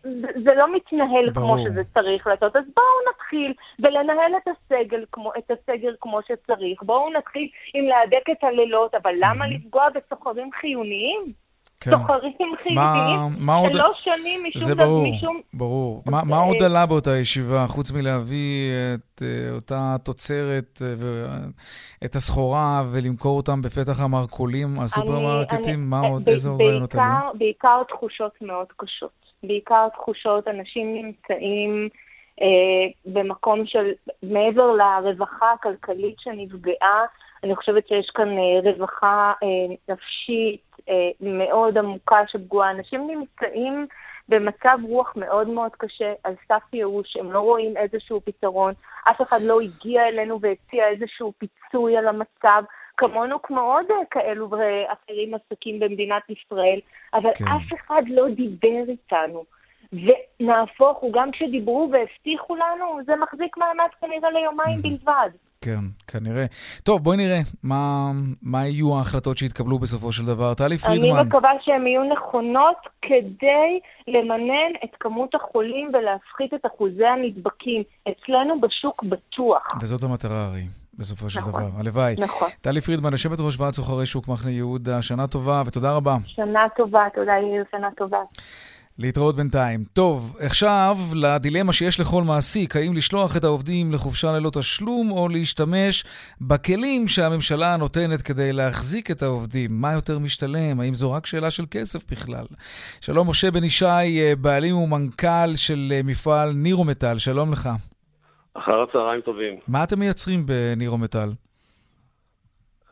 [0.45, 1.57] זה לא מתנהל ברור.
[1.57, 2.57] כמו שזה צריך לעשות.
[2.57, 6.83] אז בואו נתחיל ולנהל את הסגל כמו, את הסגר כמו שצריך.
[6.83, 11.33] בואו נתחיל עם להדק את הלילות, אבל למה לפגוע בסוחרים חיוניים?
[11.81, 11.91] כן.
[11.91, 14.63] סוחרים חיוביים, שלוש שנים משום...
[14.69, 15.41] זה ברור, משום...
[15.55, 16.03] ברור.
[16.07, 21.05] מה, מה עוד עלה באותה ישיבה, חוץ מלהביא את uh, אותה תוצרת uh,
[22.03, 25.91] ואת הסחורה ולמכור אותם בפתח המרכולים, הסופרמרקטים?
[25.91, 27.39] מה עוד, איזה עוד רעיונות עלו?
[27.39, 29.21] בעיקר תחושות מאוד קשות.
[29.43, 31.89] בעיקר תחושות, אנשים נמצאים
[32.43, 33.91] אה, במקום של,
[34.23, 37.05] מעבר לרווחה הכלכלית שנפגעה,
[37.45, 42.71] אני חושבת שיש כאן אה, רווחה אה, נפשית אה, מאוד עמוקה שפגועה.
[42.71, 43.87] אנשים נמצאים
[44.29, 48.75] במצב רוח מאוד מאוד קשה, על סף ייאוש, הם לא רואים איזשהו פתרון,
[49.11, 52.63] אף אחד לא הגיע אלינו והציע איזשהו פיצוי על המצב.
[52.97, 56.81] כמונו כמו עוד כאלו ואחרים עסקים במדינת ישראל,
[57.15, 57.45] אבל כן.
[57.45, 59.45] אף אחד לא דיבר איתנו.
[59.93, 64.83] ונהפוך הוא, גם כשדיברו והבטיחו לנו, זה מחזיק מעמד כנראה ליומיים.
[64.83, 65.31] בלבד.
[65.65, 66.45] כן, כנראה.
[66.85, 68.11] טוב, בואי נראה מה,
[68.43, 70.55] מה יהיו ההחלטות שיתקבלו בסופו של דבר.
[70.55, 71.17] טלי פרידמן.
[71.17, 77.83] אני מקווה שהן יהיו נכונות כדי למנן את כמות החולים ולהפחית את אחוזי הנדבקים.
[78.03, 79.67] אצלנו בשוק בטוח.
[79.83, 80.63] וזאת המטרה הרי.
[80.99, 81.79] בסופו של נכון, דבר.
[81.79, 82.15] הלוואי.
[82.19, 82.49] נכון.
[82.61, 86.17] טלי פרידמן, יושבת ראש ועד סוחרי שוק מחנה יהודה, שנה טובה ותודה רבה.
[86.27, 88.19] שנה טובה, תודה יאיר, שנה טובה.
[88.99, 89.85] להתראות בינתיים.
[89.93, 96.05] טוב, עכשיו לדילמה שיש לכל מעסיק, האם לשלוח את העובדים לחופשה ללא תשלום או להשתמש
[96.41, 99.71] בכלים שהממשלה נותנת כדי להחזיק את העובדים.
[99.81, 100.81] מה יותר משתלם?
[100.81, 102.45] האם זו רק שאלה של כסף בכלל?
[103.01, 107.69] שלום, משה בן ישי, אה, בעלים ומנכ"ל של אה, מפעל נירומטל, שלום לך.
[108.55, 109.55] אחר הצהריים טובים.
[109.69, 111.31] מה אתם מייצרים בנירומטל?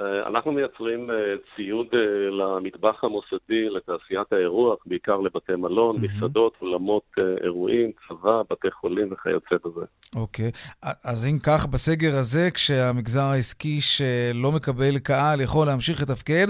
[0.01, 1.17] אה, אנחנו מייצרים אה,
[1.57, 6.17] ציוד אה, למטבח המוסדי, לתעשיית האירוח, בעיקר לבתי מלון, mm-hmm.
[6.17, 7.03] מסעדות, אולמות
[7.45, 9.87] אירועים, צבא, בתי חולים וכיוצא בזה.
[10.17, 10.49] אוקיי.
[10.49, 10.89] Okay.
[11.05, 16.47] אז אם כך, בסגר הזה, כשהמגזר העסקי שלא מקבל קהל יכול להמשיך לתפקד,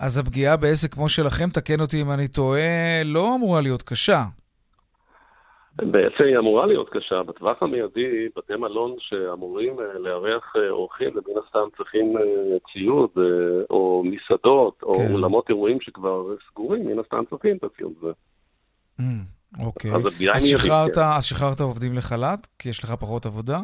[0.00, 4.22] אז הפגיעה בעסק כמו שלכם, תקן אותי אם אני טועה, לא אמורה להיות קשה.
[5.76, 7.22] בעצם היא אמורה להיות קשה.
[7.22, 12.22] בטווח המיידי, בתי מלון שאמורים אה, לארח אה, אורחים, ומן הסתם צריכים אה,
[12.72, 13.10] ציוד,
[13.70, 15.12] או מסעדות, או כן.
[15.12, 18.12] אולמות אירועים שכבר סגורים, מן הסתם צריכים את הציוד הזה.
[19.00, 19.90] Mm, אוקיי.
[19.94, 21.00] אז אז שחררת, כן.
[21.16, 22.48] אז שחררת עובדים לחל"ת?
[22.58, 23.58] כי יש לך פחות עבודה?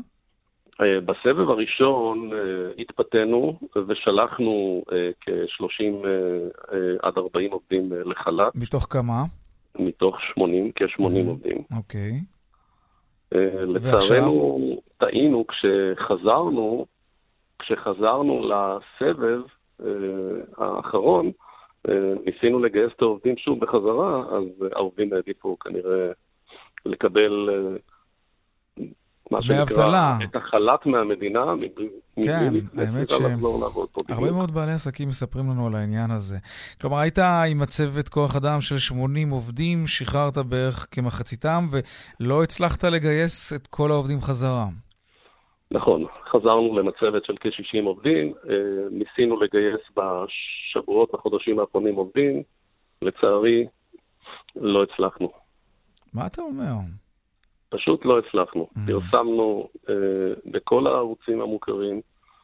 [0.81, 2.31] בסבב הראשון
[2.79, 4.83] התפתינו ושלחנו
[5.21, 6.07] כ-30
[7.03, 8.53] עד 40 עובדים לחל"ת.
[8.55, 9.23] מתוך כמה?
[9.79, 11.59] מתוך 80, כ-80 עובדים.
[11.77, 12.13] אוקיי.
[13.35, 16.87] אה, לצערנו, טעינו כשחזרנו,
[17.59, 19.41] כשחזרנו לסבב
[19.83, 19.87] אה,
[20.57, 21.31] האחרון,
[21.89, 26.11] אה, ניסינו לגייס את העובדים שוב בחזרה, אז העובדים העדיפו כנראה
[26.87, 27.49] לקבל
[29.31, 30.19] מה שנקרא.
[30.25, 31.45] את החל"ת מהמדינה,
[32.25, 36.37] כן, האמת שהרבה מאוד בעלי עסקים מספרים לנו על העניין הזה.
[36.81, 43.53] כלומר, היית עם מצבת כוח אדם של 80 עובדים, שחררת בערך כמחציתם, ולא הצלחת לגייס
[43.53, 44.67] את כל העובדים חזרה.
[45.71, 48.55] נכון, חזרנו למצבת של כ-60 עובדים, אה,
[48.91, 52.43] ניסינו לגייס בשבועות, בחודשים האחרונים עובדים,
[53.03, 53.67] לצערי,
[54.57, 55.33] לא הצלחנו.
[56.15, 56.73] מה אתה אומר?
[57.71, 58.69] פשוט לא הצלחנו.
[58.75, 58.81] Mm.
[58.87, 59.95] פרסמנו אה,
[60.47, 62.01] בכל הערוצים המוכרים.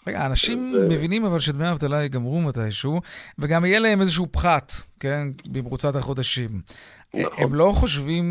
[0.06, 0.88] רגע, אנשים ו...
[0.88, 3.00] מבינים אבל שדמי האבטלה ייגמרו מתישהו,
[3.38, 6.50] וגם יהיה להם איזשהו פחת, כן, במרוצת החודשים.
[7.14, 7.44] נכון.
[7.44, 8.24] הם לא חושבים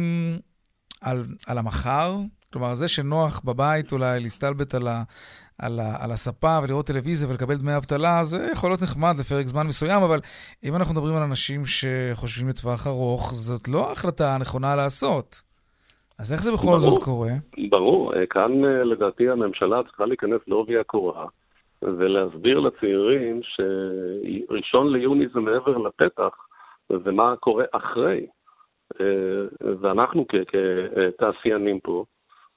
[1.01, 2.15] על, על המחר?
[2.53, 5.03] כלומר, זה שנוח בבית אולי להסתלבט על, ה,
[5.57, 9.67] על, ה, על הספה ולראות טלוויזיה ולקבל דמי אבטלה, זה יכול להיות נחמד לפרק זמן
[9.67, 10.19] מסוים, אבל
[10.63, 15.52] אם אנחנו מדברים על אנשים שחושבים לטווח ארוך, זאת לא ההחלטה הנכונה לעשות.
[16.19, 17.31] אז איך זה בכל ברור, זאת קורה?
[17.69, 21.25] ברור, אה, כאן אה, לדעתי הממשלה צריכה להיכנס לעובי הקורה
[21.81, 26.35] ולהסביר לצעירים שראשון ליוני זה מעבר לפתח
[26.89, 28.25] ומה קורה אחרי.
[29.01, 32.05] אה, ואנחנו כתעשיינים פה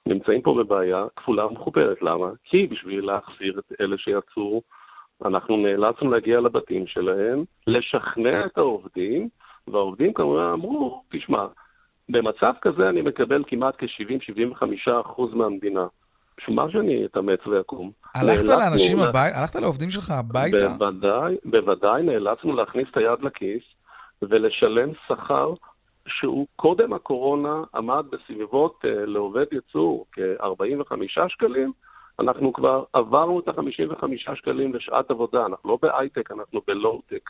[0.05, 2.01] נמצאים פה בבעיה כפולה ומכופרת.
[2.01, 2.29] למה?
[2.43, 4.61] כי בשביל להחזיר את אלה שיצאו,
[5.25, 9.29] אנחנו נאלצנו להגיע לבתים שלהם, לשכנע את העובדים,
[9.67, 11.47] והעובדים כמובן אמרו, תשמע,
[12.09, 15.87] במצב כזה אני מקבל כמעט כ-70-75% מהמדינה.
[16.37, 17.91] בשביל מה שאני אתאמץ ואקום?
[18.15, 19.39] הלכת לאנשים הביתה?
[19.39, 20.67] הלכת לעובדים שלך הביתה?
[20.67, 23.63] בוודאי, בוודאי נאלצנו להכניס את היד לכיס
[24.21, 25.53] ולשלם שכר
[26.07, 30.93] שהוא קודם הקורונה עמד בסביבות uh, לעובד ייצור כ-45
[31.27, 31.71] שקלים,
[32.19, 37.29] אנחנו כבר עברנו את ה-55 שקלים לשעת עבודה, אנחנו לא בהייטק, אנחנו בלואו-טק.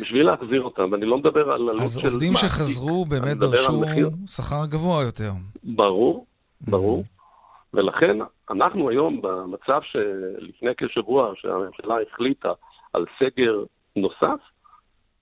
[0.00, 1.82] בשביל להחזיר אותם, ואני לא מדבר על עלות של...
[1.82, 3.82] אז עובדים שחזרו באמת דרשו
[4.26, 5.30] שכר גבוה יותר.
[5.64, 6.26] ברור,
[6.60, 7.00] ברור.
[7.00, 7.20] Mm-hmm.
[7.74, 8.18] ולכן
[8.50, 12.52] אנחנו היום במצב שלפני כשבוע שהממשלה החליטה
[12.92, 13.64] על סגר
[13.96, 14.40] נוסף,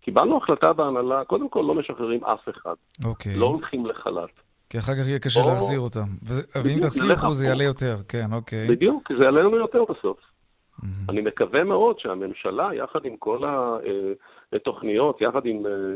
[0.01, 2.75] קיבלנו החלטה בהנהלה, קודם כל לא משחררים אף אחד.
[3.05, 3.37] אוקיי.
[3.37, 4.31] לא הולכים לחל"ת.
[4.71, 5.49] כי אחר כך יהיה קשה או...
[5.49, 6.09] להחזיר אותם.
[6.65, 8.69] ואם תצליחו זה יעלה יותר, כן, אוקיי.
[8.69, 10.19] בדיוק, זה יעלה לנו יותר בסוף.
[10.81, 11.11] Mm-hmm.
[11.11, 13.39] אני מקווה מאוד שהממשלה, יחד עם כל
[14.53, 15.95] התוכניות, יחד עם אה,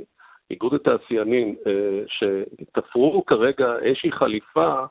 [0.52, 1.72] איגוד התעשיינים, אה,
[2.06, 4.84] שתפרו כרגע איזושהי חליפה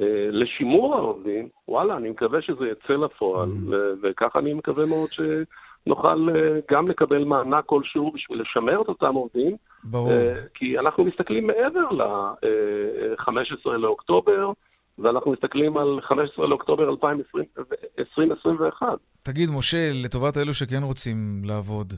[0.00, 3.74] אה, לשימור העובדים, וואלה, אני מקווה שזה יצא לפועל, mm.
[4.02, 9.56] וככה אני מקווה מאוד שנוכל אה, גם לקבל מענק כלשהו בשביל לשמר את אותם עובדים.
[9.84, 10.12] ברור.
[10.54, 14.52] כי אנחנו מסתכלים מעבר ל-15 לאוקטובר,
[14.98, 18.86] ואנחנו מסתכלים על 15 לאוקטובר 2021.
[19.22, 21.92] תגיד, משה, לטובת אלו שכן רוצים לעבוד,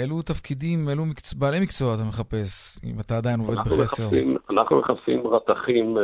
[0.00, 4.04] אילו תפקידים, אילו מקצוע, בעלי מקצוע אתה מחפש, אם אתה עדיין עובד בחסר?
[4.04, 6.00] מחפשים, אנחנו מחפשים רתכים uh,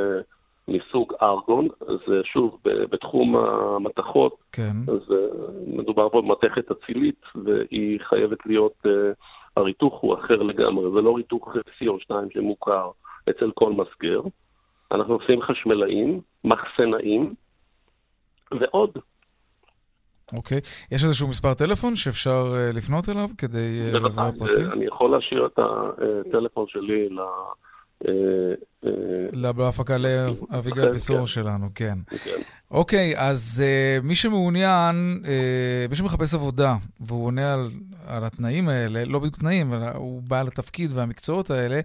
[0.69, 1.69] מסוג ארגון,
[2.07, 4.77] זה שוב בתחום המתכות, כן.
[4.89, 5.15] אז uh,
[5.67, 8.89] מדובר פה במתכת אצילית, והיא חייבת להיות, uh,
[9.57, 12.91] הריתוך הוא אחר לגמרי, זה לא ריתוך CO2 שמוכר
[13.31, 14.21] אצל כל מסגר.
[14.93, 17.35] אנחנו עושים חשמלאים, מחסנאים
[18.61, 18.91] ועוד.
[20.33, 20.61] אוקיי.
[20.93, 24.73] יש איזשהו מספר טלפון שאפשר uh, לפנות אליו כדי uh, לברר פרטים?
[24.73, 27.21] אני יכול להשאיר את הטלפון שלי ל...
[27.21, 27.27] אה,
[29.33, 31.27] בהפקה לאביגל כן, פיסור כן.
[31.27, 31.99] שלנו, כן.
[32.25, 32.41] כן.
[32.71, 33.63] אוקיי, אז
[34.03, 35.23] מי שמעוניין,
[35.91, 37.71] מי שמחפש עבודה, והוא עונה על,
[38.07, 41.81] על התנאים האלה, לא בדיוק תנאים, אלא הוא בעל התפקיד והמקצועות האלה,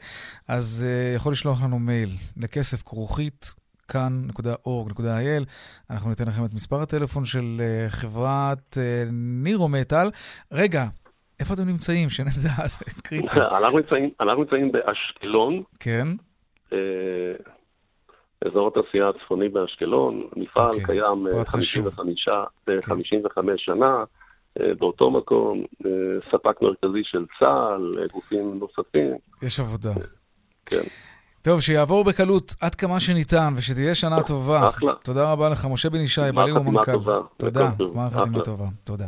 [0.48, 3.54] אז יכול לשלוח לנו מייל לכסף כרוכית
[3.88, 5.44] כאן.org.il.
[5.90, 8.78] אנחנו ניתן לכם את מספר הטלפון של חברת
[9.12, 10.12] נירו מטאל.
[10.52, 10.88] רגע,
[11.40, 12.10] איפה אתם נמצאים?
[12.10, 13.28] שנדע, זה קריטי.
[14.20, 15.64] אנחנו נמצאים, באשקלון.
[15.80, 16.08] כן.
[16.70, 16.76] Uh,
[18.48, 20.28] אזור התעשייה הצפוני באשקלון.
[20.36, 20.82] מפעל okay.
[20.82, 22.30] אוקיי, קיים 55,
[22.66, 22.82] כן.
[22.82, 24.04] 55 שנה.
[24.80, 25.64] באותו מקום,
[26.32, 29.18] ספק מרכזי של צה"ל, גופים נוספים.
[29.42, 29.94] יש עבודה.
[30.66, 30.82] כן.
[31.42, 34.70] טוב, שיעבור בקלות עד כמה שניתן, ושתהיה שנה טובה.
[34.70, 34.94] אחלה.
[35.04, 36.92] תודה רבה לך, משה בן ישי, בעלים ומנכ"ל.
[37.38, 38.66] תודה, גמר חתימה טובה.
[38.84, 39.06] תודה.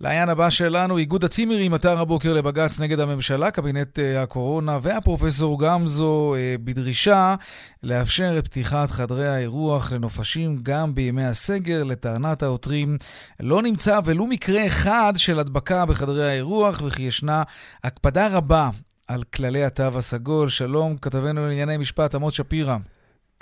[0.00, 6.34] לעניין הבא שלנו, איגוד הצימרים עתר הבוקר לבג"ץ נגד הממשלה, קבינט uh, הקורונה והפרופסור גמזו
[6.34, 7.34] uh, בדרישה
[7.82, 11.84] לאפשר את פתיחת חדרי האירוח לנופשים גם בימי הסגר.
[11.84, 12.98] לטענת העותרים,
[13.40, 17.42] לא נמצא ולו מקרה אחד של הדבקה בחדרי האירוח, וכי ישנה
[17.84, 18.70] הקפדה רבה
[19.08, 20.48] על כללי התו הסגול.
[20.48, 22.76] שלום, כתבנו לענייני משפט, עמוס שפירא.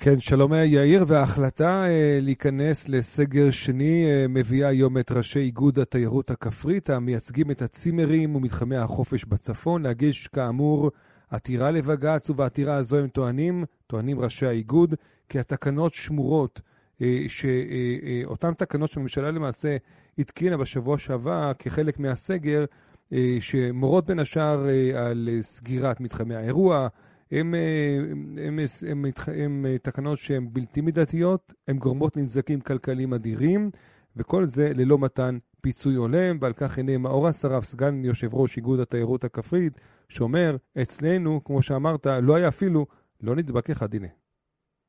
[0.04, 6.30] כן, שלום יאיר, וההחלטה אה, להיכנס לסגר שני אה, מביאה היום את ראשי איגוד התיירות
[6.30, 10.90] הכפרית, המייצגים את הצימרים ומתחמי החופש בצפון, להגיש כאמור
[11.30, 14.94] עתירה לבג"ץ, ובעתירה הזו הם טוענים, טוענים ראשי האיגוד,
[15.28, 16.60] כי התקנות שמורות,
[17.02, 19.76] אה, שאותן אה, תקנות שהממשלה למעשה
[20.18, 22.64] התקינה בשבוע שעבר כחלק מהסגר,
[23.12, 26.88] אה, שמורות בין השאר אה, על סגירת מתחמי האירוע,
[27.32, 28.58] הם, הם, הם,
[28.90, 29.04] הם,
[29.44, 33.70] הם תקנות שהן בלתי מידתיות, הן גורמות לנזקים כלכליים אדירים,
[34.16, 38.80] וכל זה ללא מתן פיצוי הולם, ועל כך הנה מאור אסרף, סגן יושב ראש איגוד
[38.80, 39.72] התיירות הכפרית,
[40.08, 42.86] שאומר, אצלנו, כמו שאמרת, לא היה אפילו,
[43.22, 44.08] לא נדבק אחד, הנה.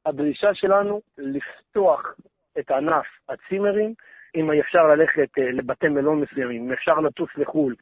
[0.06, 2.16] הדרישה שלנו לפתוח
[2.60, 3.94] את ענף הצימרים,
[4.36, 7.76] אם אפשר ללכת uh, לבתי מלון מסוימים, אם אפשר לטוס לחו"ל,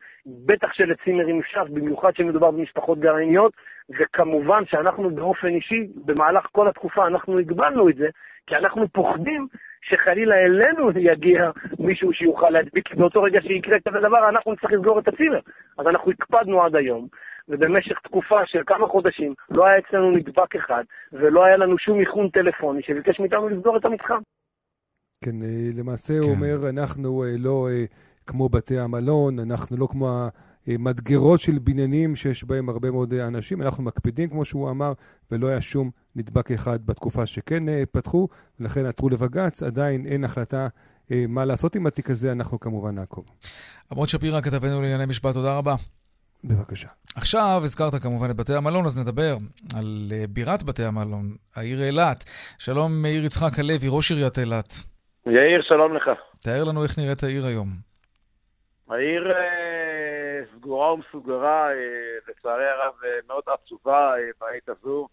[0.45, 3.53] בטח שלצימרים אפשר, במיוחד שמדובר במשפחות גרעיניות,
[3.99, 8.07] וכמובן שאנחנו באופן אישי, במהלך כל התקופה אנחנו הגבלנו את זה,
[8.47, 9.47] כי אנחנו פוחדים
[9.81, 15.07] שחלילה אלינו יגיע מישהו שיוכל להדביק, באותו רגע שיקרה כזה דבר אנחנו נצטרך לסגור את
[15.07, 15.39] הצימר.
[15.77, 17.07] אז אנחנו הקפדנו עד היום,
[17.49, 20.83] ובמשך תקופה של כמה חודשים לא היה אצלנו נדבק אחד,
[21.13, 24.19] ולא היה לנו שום איכון טלפוני שביקש מאיתנו לסגור את המתחם.
[25.21, 26.19] כן, אה, למעשה כן.
[26.19, 27.85] הוא אומר, אנחנו אה, לא אה,
[28.27, 30.27] כמו בתי המלון, אנחנו לא כמו
[30.67, 34.93] המדגרות של בניינים שיש בהם הרבה מאוד אנשים, אנחנו מקפידים, כמו שהוא אמר,
[35.31, 38.27] ולא היה שום נדבק אחד בתקופה שכן פתחו,
[38.59, 40.67] ולכן עתרו לבג"ץ, עדיין אין החלטה
[41.09, 43.25] מה לעשות עם התיק הזה, אנחנו כמובן נעקוב.
[43.91, 45.75] עמוד שפירא, כתבנו לענייני משפט, תודה רבה.
[46.43, 46.87] בבקשה.
[47.15, 49.37] עכשיו הזכרת כמובן את בתי המלון, אז נדבר
[49.73, 52.23] על בירת בתי המלון, העיר אילת.
[52.57, 54.90] שלום מאיר יצחק הלוי, ראש עיריית אילת.
[55.25, 56.09] יאיר, שלום לך.
[56.43, 57.67] תאר לנו איך נראית העיר היום.
[58.89, 61.73] העיר אה, סגורה ומסוגרה, אה,
[62.29, 65.07] לצערי הרב אה, מאוד עצובה אה, בעת הזו.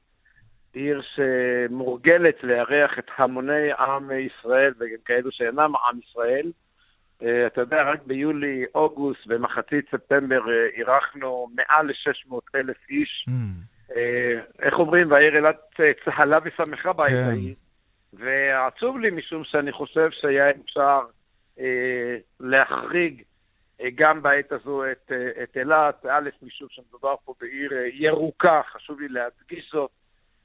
[0.73, 6.53] עיר שמורגלת לארח את המוני עם ישראל וגם כאלו שאינם עם ישראל.
[7.23, 13.27] אה, אתה יודע, רק ביולי, אוגוסט, במחצית ספטמבר אה, אירחנו מעל ל-600 אלף איש.
[13.29, 13.33] Mm.
[13.97, 17.35] אה, איך אומרים, והעיר אילת אה, צהלה ושמחה בעת כן.
[18.12, 21.01] ועצוב לי משום שאני חושב שהיה אפשר
[21.59, 23.23] אה, להחריג
[23.81, 28.61] אה, גם בעת הזו את, אה, את אילת, א', משום שמדובר פה בעיר אה, ירוקה,
[28.73, 29.90] חשוב לי להדגיש זאת,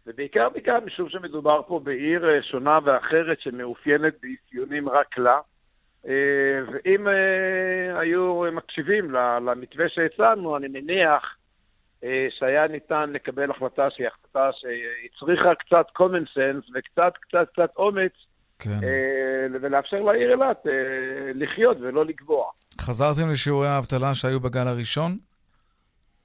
[0.08, 5.40] ובעיקר בעיקר משום שמדובר פה בעיר אה, שונה ואחרת שמאופיינת באפיונים רק לה.
[6.08, 9.12] אה, ואם אה, היו מקשיבים
[9.46, 11.38] למתווה שהצענו, אני מניח
[12.30, 18.12] שהיה ניתן לקבל החלטה שהיא החלטה שהצריכה קצת common sense וקצת קצת קצת אומץ,
[18.60, 18.70] כן.
[18.84, 20.72] אה, ולאפשר לעיר אילת אה,
[21.36, 22.46] לחיות ולא לגבוה.
[22.82, 25.12] חזרתם לשיעורי האבטלה שהיו בגל הראשון?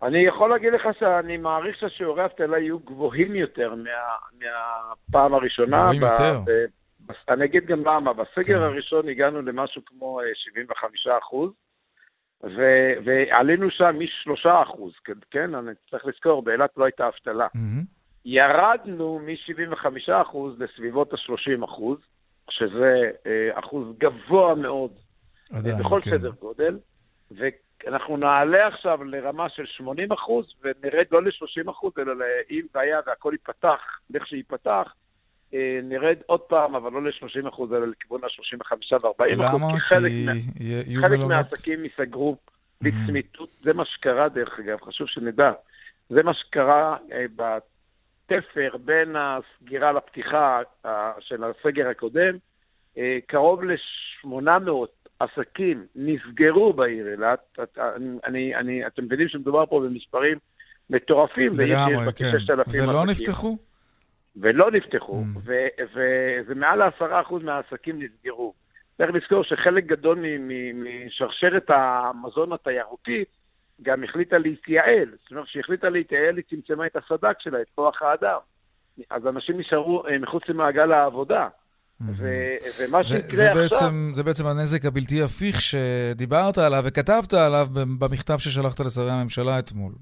[0.03, 3.91] אני יכול להגיד לך שאני מעריך ששיעורי האבטלה יהיו גבוהים יותר מה,
[4.39, 5.77] מהפעם הראשונה.
[5.77, 6.41] גבוהים ב- יותר?
[6.47, 6.79] ב-
[7.29, 8.13] אני אגיד גם למה.
[8.13, 8.63] בסגר כן.
[8.63, 11.51] הראשון הגענו למשהו כמו אה, 75 אחוז,
[12.45, 15.55] ו- ועלינו שם מ-3 אחוז, כן, כן?
[15.55, 17.47] אני צריך לזכור, באילת לא הייתה אבטלה.
[17.55, 17.83] מהמם.
[18.25, 21.83] ירדנו מ-75% לסביבות ה-30%,
[22.51, 24.91] שזה אה, אחוז גבוה מאוד
[25.53, 26.11] עדיין, בכל כן.
[26.11, 26.79] סדר גודל,
[27.31, 29.85] ואנחנו נעלה עכשיו לרמה של 80%
[30.63, 34.93] ונרד לא ל-30%, אלא ל- אם והיה והכל ייפתח, לכשייפתח,
[35.83, 39.73] נרד עוד פעם, אבל לא ל-30%, אלא לכיוון ה-35 ו-40%, למה?
[39.75, 41.29] כי חלק, כי מה, י- יהיו חלק מלונות...
[41.29, 42.37] מהעסקים ייסגרו
[42.83, 45.53] בצמיתות, זה מה שקרה דרך אגב, חשוב שנדע.
[46.11, 52.37] זה מה שקרה אה, בתפר בין הסגירה לפתיחה אה, של הסגר הקודם.
[52.99, 54.71] אה, קרוב ל-800
[55.21, 57.39] עסקים נסגרו בעיר אילת.
[57.63, 60.39] את- אני, אני, אני, אתם מבינים שמדובר פה במספרים
[60.91, 62.25] מטורפים, לגמרי, כן.
[62.31, 63.11] כ-6,000 ולא עסקים.
[63.11, 63.59] נפתחו?
[64.41, 65.51] ולא נפתחו, Mm.
[66.47, 68.55] ומעל לעשרה אחוז מהעסקים נסגרו.
[68.99, 70.19] צריך לזכור שחלק גדול
[71.07, 73.29] משרשרת המזון התיירותית
[73.83, 75.09] גם החליטה להתייעל.
[75.23, 78.39] זאת אומרת, כשהיא החליטה להתייעל, היא צמצמה את הסד"כ שלה, את כוח האדם.
[79.11, 81.49] אז אנשים נשארו אה, מחוץ למעגל העבודה.
[82.01, 83.63] ו- ומה זה, שיקרה זה, עכשיו...
[83.63, 87.67] בעצם, זה בעצם הנזק הבלתי הפיך שדיברת עליו וכתבת עליו
[87.99, 89.93] במכתב ששלחת לשרי הממשלה אתמול.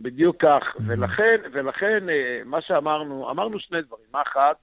[0.00, 4.04] בדיוק כך, ולכן, ולכן אה, מה שאמרנו, אמרנו שני דברים.
[4.12, 4.54] מה אחד,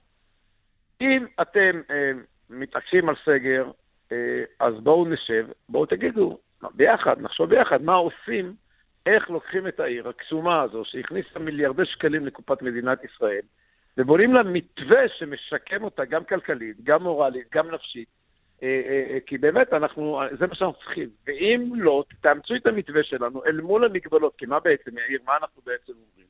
[1.00, 2.12] אם אתם אה,
[2.50, 3.70] מתעקשים על סגר,
[4.12, 6.38] אה, אז בואו נשב, בואו תגידו,
[6.74, 8.54] ביחד, נחשוב ביחד, מה עושים,
[9.06, 13.42] איך לוקחים את העיר הקסומה הזו, שהכניסה מיליארדי שקלים לקופת מדינת ישראל,
[13.98, 18.08] ובונים לה מתווה שמשקם אותה גם כלכלית, גם מורלית, גם נפשית,
[19.26, 21.08] כי באמת, אנחנו, זה מה שאנחנו צריכים.
[21.26, 25.62] ואם לא, תאמצו את המתווה שלנו אל מול המגבלות, כי מה בעצם, יאיר, מה אנחנו
[25.66, 26.26] בעצם אומרים?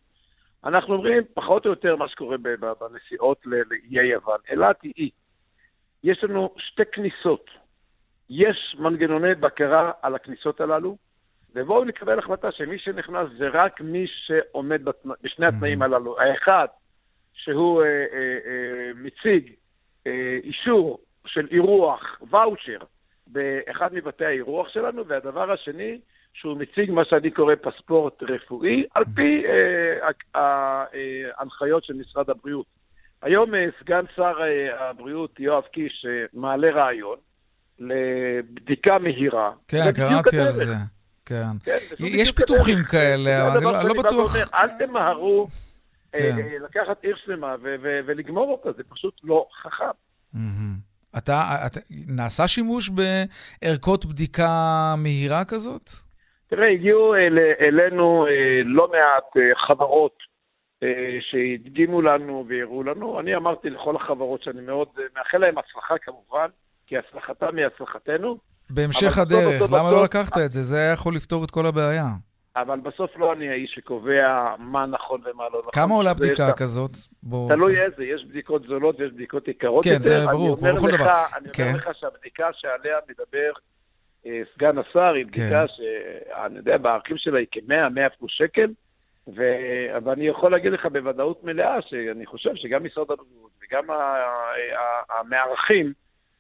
[0.65, 2.37] אנחנו אומרים פחות או יותר מה שקורה
[2.81, 4.39] בנסיעות לאיי יוון.
[4.51, 5.11] אילת היא אי.
[6.05, 7.51] יש לנו שתי כניסות.
[8.31, 10.97] יש מנגנוני בקרה על הכניסות הללו,
[11.55, 16.21] ובואו נקבל החלטה שמי שנכנס זה רק מי שעומד בתנא, בשני התנאים הללו.
[16.21, 16.67] האחד,
[17.35, 19.53] שהוא אה, אה, אה, מציג
[20.07, 22.79] אה, אישור של אירוח, ואוצ'ר,
[23.27, 25.99] באחד מבתי האירוח שלנו, והדבר השני,
[26.35, 30.09] שהוא מציג מה שאני קורא פספורט רפואי, על פי אה,
[30.41, 30.85] ה-
[31.39, 32.67] ההנחיות של משרד הבריאות.
[33.23, 37.17] היום אה, סגן שר אה, הבריאות יואב קיש אה, מעלה רעיון
[37.79, 39.53] לבדיקה מהירה.
[39.69, 40.51] כן, קראתי על.
[40.51, 40.75] זה.
[41.27, 41.45] כן.
[41.65, 42.79] כן, יש פיתוחים.
[42.91, 44.37] כאלה, אבל אני לא- לא בטוח...
[44.55, 45.49] אל תמהרו
[46.15, 46.39] אה, כן.
[46.39, 47.55] אה, לקחת עיר שלמה
[48.07, 50.39] ולגמור אותה, זה פשוט לא חכם.
[51.19, 54.49] אתה, אתה, נעשה שימוש בערכות בדיקה
[54.99, 55.91] מהירה כזאת?
[56.51, 60.17] תראה, הגיעו אל, אלינו אה, לא מעט אה, חברות
[60.83, 60.89] אה,
[61.21, 63.21] שהדגימו לנו והראו לנו.
[63.21, 66.47] אני אמרתי לכל החברות שאני מאוד אה, מאחל להן הצלחה כמובן,
[66.87, 68.39] כי הצלחתם היא הצלחתנו,
[68.71, 70.63] בהמשך הדרך, למה לא לקחת את זה?
[70.63, 72.07] זה היה יכול לפתור את כל הבעיה.
[72.57, 75.73] אבל בסוף לא אני האיש שקובע מה נכון ומה לא נכון.
[75.73, 76.91] כמה עולה בדיקה כזאת?
[77.23, 77.49] בוא...
[77.49, 80.03] תלוי איזה, יש בדיקות זולות ויש בדיקות יקרות כן, יותר.
[80.03, 81.23] זה ברור, כמו בכל לך- דבר.
[81.37, 81.63] אני כן.
[81.69, 83.53] אומר לך שהבדיקה שעליה מדבר
[84.27, 85.75] אה, סגן השר היא בדיקה כן.
[85.77, 88.71] שאני יודע, בערכים שלה היא כ-100, 100 פלוס שקל,
[89.37, 93.85] ו- ואני יכול להגיד לך בוודאות מלאה שאני חושב שגם משרד הבריאות וגם
[95.21, 95.93] המארחים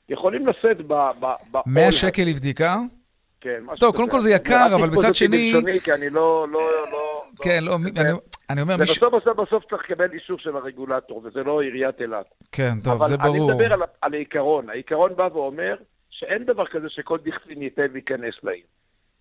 [0.08, 0.92] יכולים לשאת ב...
[1.20, 1.96] ב- בעול 100 הזה.
[1.96, 2.76] שקל לבדיקה?
[3.42, 3.96] כן, טוב.
[3.96, 5.52] קודם כל זה יקר, אבל מצד שני-
[5.84, 6.46] כי אני לא...
[6.52, 6.60] לא,
[6.92, 8.10] לא כן, לא, מי- אני-
[8.50, 8.74] אני אומר.
[8.78, 12.26] ובסוף בסוף בסוף צריך לקבל אישור של הרגולטור, וזה לא עיריית אילת.
[12.52, 13.50] כן, טוב, זה אבל אני ברור.
[13.52, 14.70] מדבר על, על העיקרון.
[14.70, 15.74] העיקרון בא ואומר
[16.10, 18.62] שאין דבר כזה שכל דכפין ייתן להיכנס לעיר.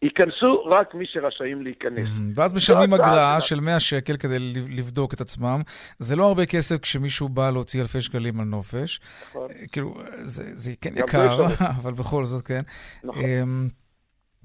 [0.04, 2.10] ייכנסו רק מי שרשאים להיכנס.
[2.36, 3.42] ואז משלמים אגרה.
[3.42, 5.62] של 100 שקל כדי לב- לבדוק את עצמם.
[6.00, 9.00] זה לא הרבה כסף כשמישהו בא להוציא אלפי שקלים על נופש.
[9.30, 9.48] נכון.
[9.52, 11.46] אה, כאילו, זה, זה כן יקר.
[11.82, 12.62] אבל בכל זאת, כן.
[13.04, 13.22] נכון.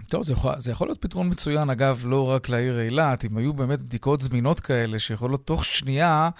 [0.09, 3.53] טוב, זה יכול, זה יכול להיות פתרון מצוין, אגב, לא רק לעיר אילת, אם היו
[3.53, 6.31] באמת בדיקות זמינות כאלה, שיכולות תוך שנייה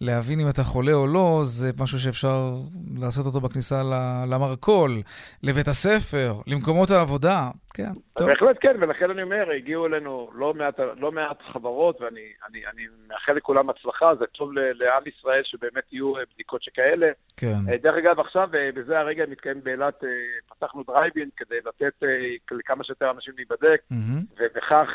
[0.00, 2.54] להבין אם אתה חולה או לא, זה משהו שאפשר
[3.00, 3.82] לעשות אותו בכניסה
[4.30, 4.90] למרכול,
[5.42, 7.50] לבית הספר, למקומות העבודה.
[7.74, 8.28] כן, טוב.
[8.28, 12.82] בהחלט כן, ולכן אני אומר, הגיעו אלינו לא מעט, לא מעט חברות, ואני אני, אני
[13.08, 17.06] מאחל לכולם הצלחה, זה טוב לעם ישראל שבאמת יהיו אה, בדיקות שכאלה.
[17.36, 17.56] כן.
[17.68, 20.04] אה, דרך אגב, עכשיו, אה, בזה הרגע מתקיים באילת,
[20.48, 22.06] פתחנו דרייבין כדי לתת
[22.50, 24.22] לכמה שיותר אנשים להיבדק, מהמם.
[24.38, 24.88] ובכך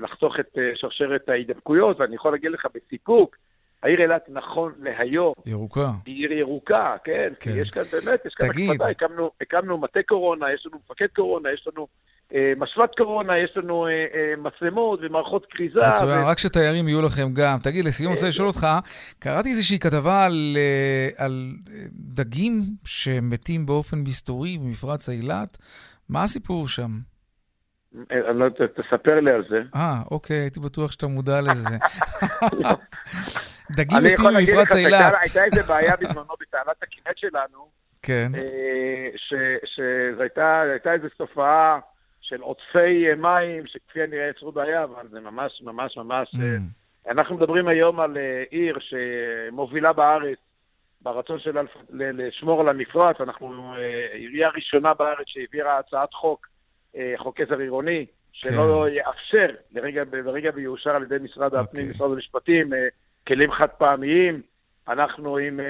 [0.00, 3.36] לחתוך את שרשרת ההידבקויות, ואני יכול להגיד לך בסיפוק,
[3.84, 5.90] העיר אילת נכון להיום ירוקה.
[6.06, 7.50] היא עיר ירוקה, כן, כן.
[7.56, 8.70] יש כאן באמת, יש כאן תגיד.
[8.70, 11.86] הקפדה, הקמנו, הקמנו מטה קורונה, יש לנו מפקד קורונה, יש לנו
[12.34, 15.80] אה, משל"ט קורונה, יש לנו אה, אה, מצלמות ומערכות כריזה.
[15.90, 17.58] מצוין, ו- רק שתיירים יהיו לכם גם.
[17.62, 18.66] תגיד, לסיום, אני רוצה לשאול אותך,
[19.18, 25.58] קראתי איזושהי כתבה על, אה, על אה, דגים שמתים באופן מסתורי במפרץ אילת.
[26.08, 26.90] מה הסיפור שם?
[28.10, 29.62] אה, אני לא יודע, תספר לי על זה.
[29.74, 31.76] אה, אוקיי, הייתי בטוח שאתה מודע לזה.
[33.70, 35.14] דגים אני מתים במפרץ שהייתה אילת.
[35.22, 37.68] הייתה איזה בעיה בזמנו בתעלת הכינרת שלנו,
[38.02, 41.78] כן, אה, ש- שזו הייתה הייתה איזו תופעה
[42.20, 46.34] של עודפי אה, מים, שכפי הנראה יצרו בעיה, אבל זה ממש ממש ממש...
[46.34, 48.16] אה, Mm, אנחנו מדברים היום על
[48.50, 50.38] עיר שמובילה בארץ
[51.02, 53.16] ברצון שלה לשמור על המפרץ.
[53.20, 53.74] אנחנו
[54.12, 56.46] עירייה ראשונה בארץ שהעבירה הצעת חוק,
[57.16, 61.94] חוק עזר עירוני, שלא יאפשר, לרגע, ברגע ויאושר על ידי משרד הפנים, אוקיי.
[61.96, 62.70] משרד המשפטים,
[63.26, 64.42] כלים חד פעמיים.
[64.88, 65.64] אנחנו עם אה,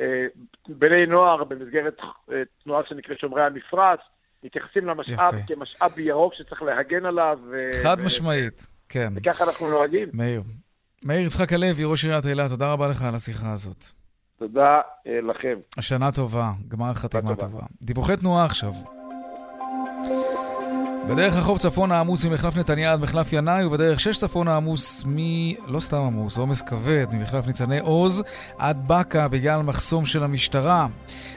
[0.00, 0.26] אה,
[0.68, 1.96] בני נוער במסגרת
[2.32, 4.00] אה, תנועה שנקראת שומרי המפרץ,
[4.44, 5.54] מתייחסים למשאב יפה.
[5.54, 7.38] כמשאב ירוק שצריך להגן עליו.
[7.50, 9.12] ו- חד ו- משמעית, כן.
[9.16, 10.08] וככה אנחנו נוהגים.
[10.12, 10.42] מאיר.
[11.04, 13.84] מאיר יצחק הלוי, ראש עיריית אילת, תודה רבה לך על השיחה הזאת.
[14.38, 15.58] תודה לכם.
[15.80, 17.50] שנה טובה, גמר חתימה טובה.
[17.50, 17.62] טובה.
[17.82, 18.72] דיווחי תנועה עכשיו.
[21.08, 25.16] בדרך החוף צפונה עמוס ממחלף נתניה עד מחלף ינאי, ובדרך שש צפונה עמוס מ...
[25.66, 28.22] לא סתם עמוס, עומס כבד, ממחלף ניצני עוז
[28.58, 30.86] עד באקה בגלל מחסום של המשטרה.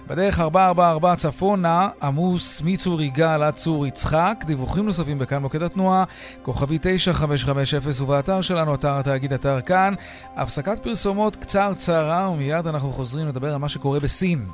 [0.07, 4.43] בדרך 444 צפונה עמוס מצור יגאל עד צור יצחק.
[4.45, 6.03] דיווחים נוספים בכאן מוקד התנועה,
[6.41, 9.93] כוכבי 9550 ובאתר שלנו, אתר התאגיד אתר כאן.
[10.35, 14.45] הפסקת פרסומות קצרצרה, ומיד אנחנו חוזרים לדבר על מה שקורה בסין.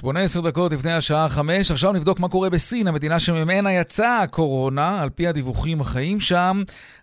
[0.00, 5.02] 18 דקות לפני השעה 5, עכשיו נבדוק מה קורה בסין, המדינה שממנה יצאה הקורונה.
[5.02, 6.56] על פי הדיווחים, החיים שם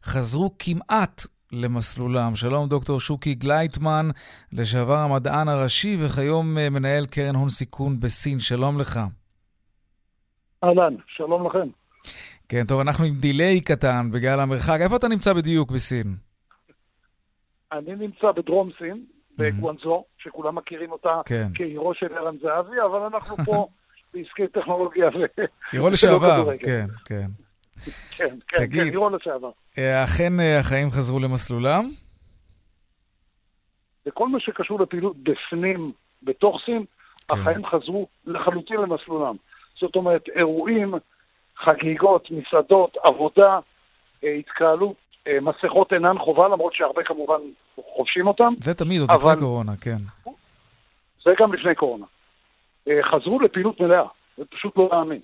[0.04, 1.22] חזרו כמעט
[1.52, 2.36] למסלולם.
[2.36, 4.06] שלום דוקטור שוקי גלייטמן,
[4.54, 8.40] לשעבר המדען הראשי וכיום אה, מנהל קרן הון סיכון בסין.
[8.40, 9.00] שלום לך.
[10.64, 11.70] אהלן, שלום לכם.
[12.50, 14.78] כן, טוב, אנחנו עם delay קטן בגלל המרחק.
[14.82, 16.08] איפה אתה נמצא בדיוק בסין?
[17.72, 19.06] אני נמצא בדרום סין,
[19.42, 21.48] בגואנגג'ואו, שכולם מכירים אותה כן.
[21.56, 23.68] כעירו של ערן זהבי, אבל אנחנו פה
[24.14, 25.10] בעסקי טכנולוגיה.
[25.72, 26.66] עירו לשעבר, כדורגל.
[26.66, 27.28] כן, כן.
[28.16, 28.84] כן, כן, תגיד.
[28.84, 29.52] כן, עירו לשעבר.
[29.78, 31.84] אה, אכן אה, החיים חזרו למסלולם?
[34.06, 35.92] וכל מה שקשור לפעילות בפנים,
[36.24, 36.86] בתוך סין,
[37.28, 37.34] כן.
[37.34, 39.36] החיים חזרו לחלוטין למסלולם.
[39.80, 40.94] זאת אומרת, אירועים,
[41.58, 43.60] חגיגות, מסעדות, עבודה,
[44.24, 44.96] אה, התקהלות,
[45.42, 47.40] מסכות אינן חובה, למרות שהרבה כמובן
[47.96, 48.54] חובשים אותם.
[48.60, 49.98] זה תמיד, עוד לפני קורונה, כן.
[51.26, 52.06] זה גם לפני קורונה.
[52.88, 54.04] אה, חזרו לפעילות מלאה,
[54.38, 55.20] זה פשוט לא להאמין.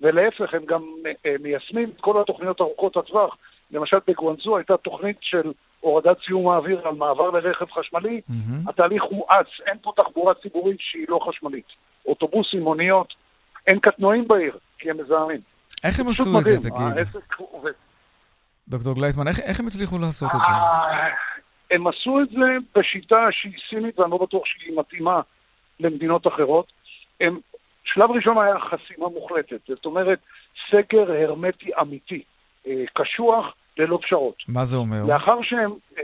[0.00, 3.36] ולהפך, הם גם אה, מיישמים את כל התוכניות ארוכות הטווח.
[3.70, 8.20] למשל בגואנזו הייתה תוכנית של הורדת זיהום האוויר על מעבר לרכב חשמלי.
[8.28, 8.68] מהמם.
[8.68, 11.66] התהליך הואץ, אין פה תחבורה ציבורית שהיא לא חשמלית.
[12.06, 13.14] אוטובוסים, מוניות,
[13.66, 15.40] אין קטנועים בעיר, כי הם מזהמים.
[15.84, 16.98] איך הם עשו את זה, תגיד?
[16.98, 17.72] העסק עובד.
[18.68, 20.52] דוקטור גלייטמן, איך, איך הם הצליחו לעשות את זה?
[20.52, 21.08] אה,
[21.70, 25.20] הם עשו את זה בשיטה שהיא סינית, ואני לא בטוח שהיא מתאימה
[25.80, 26.72] למדינות אחרות.
[27.20, 27.38] הם,
[27.84, 30.18] שלב ראשון היה חסימה מוחלטת, זאת אומרת,
[30.70, 32.22] סגר הרמטי אמיתי,
[32.66, 34.36] אה, קשוח, ללא פשרות.
[34.48, 35.04] מה זה אומר?
[35.06, 36.02] לאחר שהם, אה,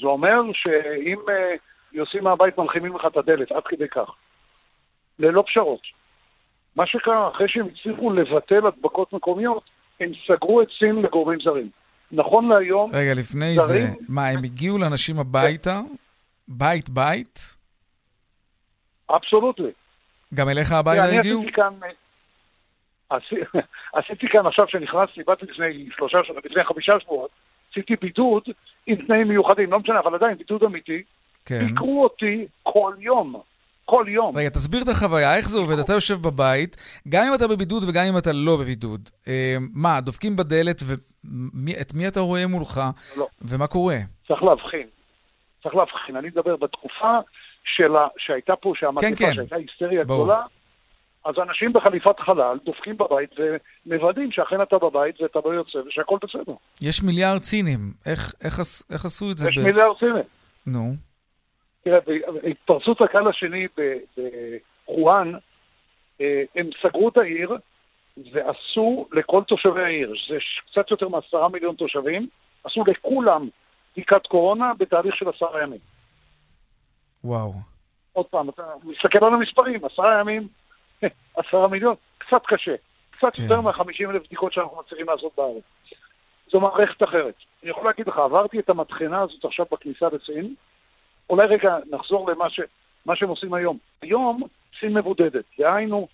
[0.00, 1.18] זה אומר שאם
[1.92, 4.10] יוצאים מהבית מלחימים לך את הדלת, עד כדי כך.
[5.18, 5.80] ללא פשרות.
[6.76, 9.62] מה שקרה, אחרי שהם הצליחו לבטל הדבקות מקומיות,
[10.00, 11.70] הם סגרו את סין לגורמים זרים.
[12.12, 13.94] נכון להיום, רגע, לפני זה, זרים?
[14.08, 15.80] מה, הם הגיעו לאנשים הביתה?
[16.48, 17.56] בית-בית?
[19.10, 19.70] אבסולוטלי.
[20.34, 21.42] גם אליך הביתה אני הגיעו?
[21.54, 21.72] כאן,
[23.10, 23.34] עשי-
[23.98, 27.30] עשיתי כאן עכשיו שנכנסתי, באתי לפני שלושה לפני חמישה שבועות,
[27.70, 28.42] עשיתי בידוד
[28.86, 31.02] עם תנאים מיוחדים, לא משנה, אבל עדיין בידוד אמיתי.
[31.44, 31.58] כן.
[31.66, 33.40] ביקרו אותי כל יום,
[33.90, 34.36] כל יום.
[34.36, 35.78] רגע, תסביר את החוויה, איך זה עובד?
[35.78, 36.76] אתה יושב בבית,
[37.08, 39.08] גם אם אתה בבידוד וגם אם אתה לא בבידוד.
[39.28, 42.80] אה, מה, דופקים בדלת, ואת מי אתה רואה מולך?
[43.16, 43.26] לא.
[43.42, 43.96] ומה קורה?
[44.28, 44.86] צריך להבחין.
[45.62, 46.16] צריך להבחין.
[46.16, 47.18] אני מדבר בתקופה
[47.76, 49.34] שלה, שהייתה פה, שהמגפה, כן.
[49.34, 50.24] שהייתה היסטריה ברור.
[50.24, 50.42] גדולה,
[51.24, 53.30] אז אנשים בחליפת חלל דופקים בבית
[53.86, 56.54] ומוודאים שאכן אתה בבית ואתה לא יוצא ושהכול בסדר.
[56.80, 58.60] יש מיליארד סינים, איך, איך,
[58.90, 59.48] איך עשו את זה?
[59.50, 60.22] יש ב- מיליארד סינים.
[60.66, 60.94] נו,
[61.82, 61.98] תראה,
[62.42, 63.66] בהתפרצות הגל השני
[64.86, 65.32] בחואן,
[66.20, 67.56] אה, הם סגרו את העיר
[68.32, 70.38] ועשו לכל תושבי העיר, זה
[70.70, 72.28] קצת יותר מעשרה מיליון תושבים,
[72.64, 73.48] עשו לכולם
[73.92, 75.80] בדיקת קורונה בתהליך של עשרה ימים.
[77.24, 77.52] וואו.
[78.12, 80.48] עוד פעם, אתה מסתכל על המספרים, עשרה ימים,
[81.38, 82.74] עשרה מיליון, קצת קשה.
[83.10, 83.42] קצת כן.
[83.42, 85.64] יותר מה-50 אלף בדיקות שאנחנו מצליחים לעשות בארץ.
[86.52, 87.34] זו מערכת אחרת.
[87.62, 90.54] אני יכול להגיד לך, עברתי את המטחנה הזאת עכשיו בכניסה לסין,
[91.30, 92.60] אולי רגע נחזור למה ש,
[93.06, 93.78] מה שהם עושים היום.
[94.02, 94.42] היום
[94.80, 96.08] סין מבודדת, דהיינו,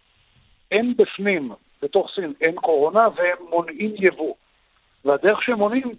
[0.71, 1.53] אין בפנים,
[1.83, 4.35] בתוך סין, אין קורונה והם מונעים יבוא.
[5.05, 5.95] והדרך שהם מונעים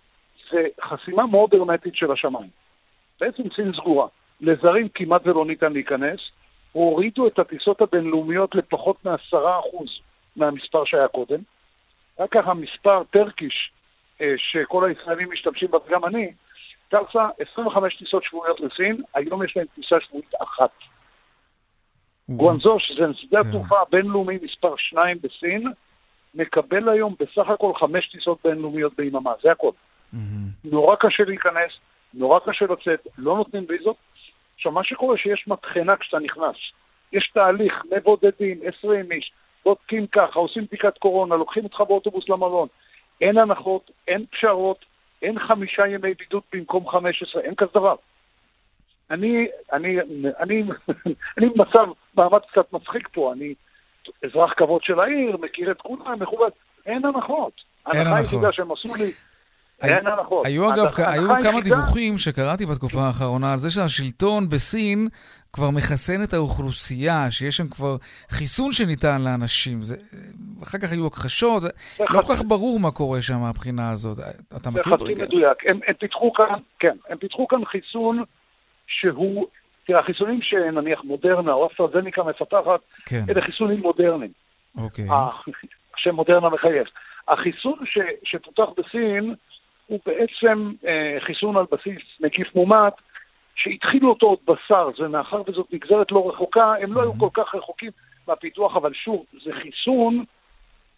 [0.51, 2.49] זה חסימה מאוד הרמטית של השמיים.
[3.19, 4.07] בעצם סין סגורה.
[4.41, 6.19] לזרים כמעט ולא ניתן להיכנס,
[6.71, 9.87] הורידו את הטיסות הבינלאומיות לפחות מעשרה אחוז
[10.35, 11.39] מהמספר שהיה קודם.
[12.19, 13.71] רק ככה מספר טרקיש,
[14.21, 16.31] אה, שכל הישראלים משתמשים בה, וגם אני,
[16.89, 20.71] טסה 25 טיסות שבועיות לסין, היום יש להם טיסה שבועית אחת.
[22.29, 23.49] גואנזו, שזה שדה כן.
[23.49, 25.71] התעופה הבינלאומי מספר 2 בסין,
[26.35, 29.71] מקבל היום בסך הכל חמש טיסות בינלאומיות ביממה, זה הכל.
[30.63, 31.71] נורא קשה להיכנס,
[32.13, 33.95] נורא קשה לצאת, לא נותנים ויזות.
[34.55, 36.55] עכשיו, מה שקורה שיש מטחנה כשאתה נכנס.
[37.13, 39.31] יש תהליך, מבודדים, 20 איש,
[39.65, 42.67] בודקים ככה, עושים בדיקת קורונה, לוקחים אותך באוטובוס למלון.
[43.21, 44.85] אין הנחות, אין פשרות,
[45.21, 47.95] אין חמישה ימי בידוד במקום 15, אין כזה דבר.
[49.11, 49.97] אני, אני,
[50.39, 50.63] אני,
[51.37, 53.53] אני במצב, מעמד קצת מצחיק פה, אני
[54.25, 56.49] אזרח כבוד של העיר, מכיר את כולם, מכובד,
[56.85, 57.53] אין הנחות.
[57.87, 58.33] אין ההנחה הנחות.
[58.33, 59.11] היחידה שהם עשו לי,
[59.83, 60.45] אין הנחות.
[60.45, 65.07] היו אגב, היו כמה דיווחים שקראתי בתקופה האחרונה על זה שהשלטון בסין
[65.53, 67.95] כבר מחסן את האוכלוסייה, שיש שם כבר
[68.29, 69.83] חיסון שניתן לאנשים.
[69.83, 69.95] זה,
[70.63, 71.63] אחר כך היו הכחשות,
[71.99, 74.17] לא כל כך ברור מה קורה שם מהבחינה הזאת.
[74.47, 74.93] אתה זה מכיר?
[74.93, 75.57] חצי מדויק.
[75.65, 78.23] הם, הם פיתחו כאן, כן, הם פיתחו כאן חיסון
[78.87, 79.47] שהוא,
[79.87, 84.31] תראה, החיסונים שנניח מודרנה או אסטרזניקה מפתחת, כן, אלה חיסונים מודרניים.
[84.77, 85.05] אוקיי.
[85.97, 86.85] השם מודרנה מחייב.
[87.27, 89.35] החיסון ש, שפותח בסין
[89.87, 92.93] הוא בעצם אה, חיסון על בסיס נגיף מומת,
[93.55, 97.91] שהתחילו אותו עוד בסארס, ומאחר וזאת נגזרת לא רחוקה, הם לא היו כל כך רחוקים
[98.27, 100.23] מהפיתוח, אבל שוב, זה חיסון,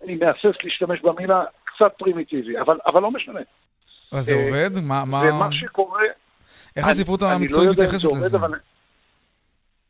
[0.03, 3.39] אני מהסס להשתמש במילה, קצת פרימיטיבי, אבל, אבל לא משנה.
[4.11, 4.69] אז זה אה, עובד?
[4.83, 5.17] מה, מה...
[5.17, 6.01] ומה שקורה...
[6.75, 8.37] איך אני- הספרות לא המקצועית אם מתייחסת זה לזה?
[8.37, 8.51] אבל,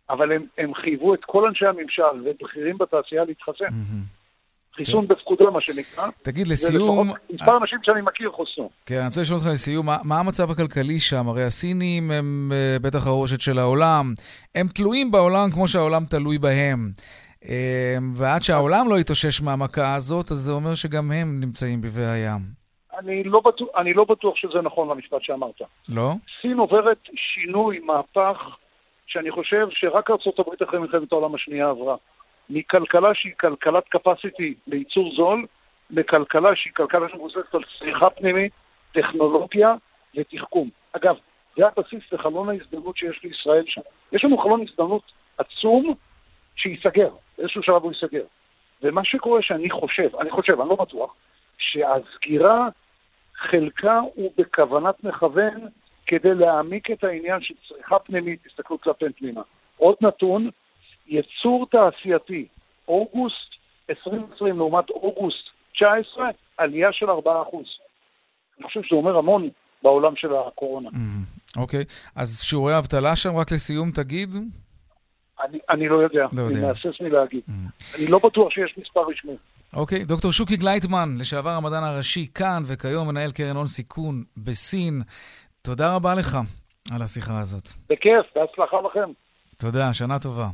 [0.10, 3.64] אבל הם, הם חייבו את כל אנשי הממשל ובכירים בתעשייה להתחסן.
[3.72, 4.19] מהמם.
[4.86, 6.10] חיסון בפקודה, מה שנקרא.
[6.22, 8.70] תגיד, לסיום, מספר אנשים שאני מכיר חוסנו.
[8.86, 11.28] כן, אני רוצה לשאול אותך לסיום, מה, המצב הכלכלי שם?
[11.28, 14.14] הרי הסינים הם אה, בטח הראשת של העולם.
[14.56, 16.92] הם תלויים בעולם כמו שהעולם תלוי בהם.
[17.50, 22.36] אה, ועד שהעולם לא יתאושש מהמכה הזאת, אז זה אומר שגם הם נמצאים בבעיה.
[23.00, 25.62] אני לא, בטוח, אני לא בטוח שזה נכון למשפט שאמרת.
[25.90, 26.12] לא?
[26.42, 28.38] סין עוברת שינוי, מהפך,
[29.08, 31.96] שאני חושב שרק ארה"ב אחרי מלחמת העולם השנייה עברה.
[32.50, 35.46] מכלכלה שהיא כלכלת capacity לייצור זול,
[35.90, 38.52] לכלכלה שהיא כלכלה שמבוססת על צריכה פנימית,
[38.92, 39.76] טכנולוגיה
[40.16, 40.70] ותחכום.
[40.94, 41.16] אגב,
[41.58, 43.82] זה הבסיס לחלון ההזדמנות שיש לישראל שם.
[44.12, 45.94] יש לנו חלון הזדמנות עצום
[46.56, 48.24] שייסגר, באיזשהו שלב הוא ייסגר.
[48.84, 51.16] ומה שקורה שאני חושב, אני חושב, אני לא בטוח,
[51.58, 52.68] שהסגירה
[53.36, 55.68] חלקה הוא בכוונת מכוון
[56.08, 59.42] כדי להעמיק את העניין של צריכה פנימית, תסתכלו כלפי פנימה.
[59.78, 60.50] עוד נתון,
[61.10, 62.48] ייצור תעשייתי,
[62.88, 63.50] אוגוסט
[63.90, 67.10] 2020 לעומת אוגוסט 19, עלייה של 4%.
[68.58, 69.50] אני חושב שזה אומר המון
[69.84, 70.90] בעולם של הקורונה.
[70.94, 71.24] מהמם.
[71.58, 71.84] אוקיי,
[72.16, 74.36] אז שיעורי האבטלה שם, רק לסיום תגיד?
[75.44, 76.62] אני, אני לא יודע, לא אני.
[76.62, 77.42] מהסס מלהגיד.
[77.98, 79.34] אני לא בטוח שיש מספר רשמי.
[79.74, 85.02] אוקיי, דוקטור שוקי גלייטמן, לשעבר המדען הראשי כאן, וכיום מנהל קרן הון סיכון בסין.
[85.62, 86.38] תודה רבה לך
[86.96, 87.68] על השיחה הזאת.
[87.90, 89.12] בכיף, בהצלחה לכם.
[89.58, 90.48] תודה, שנה טובה.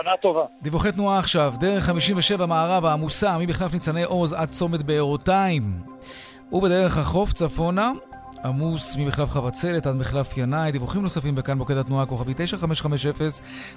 [0.00, 0.44] שנה טובה.
[0.62, 5.80] דיווחי תנועה עכשיו, דרך 57 מערב העמוסה ממחלף ניצני עוז עד צומת בארותיים.
[6.52, 7.92] ובדרך החוף צפונה,
[8.44, 10.72] עמוס ממחלף חבצלת עד מחלף ינאי.
[10.72, 13.12] דיווחים נוספים בכאן מוקד התנועה כוכבי 9550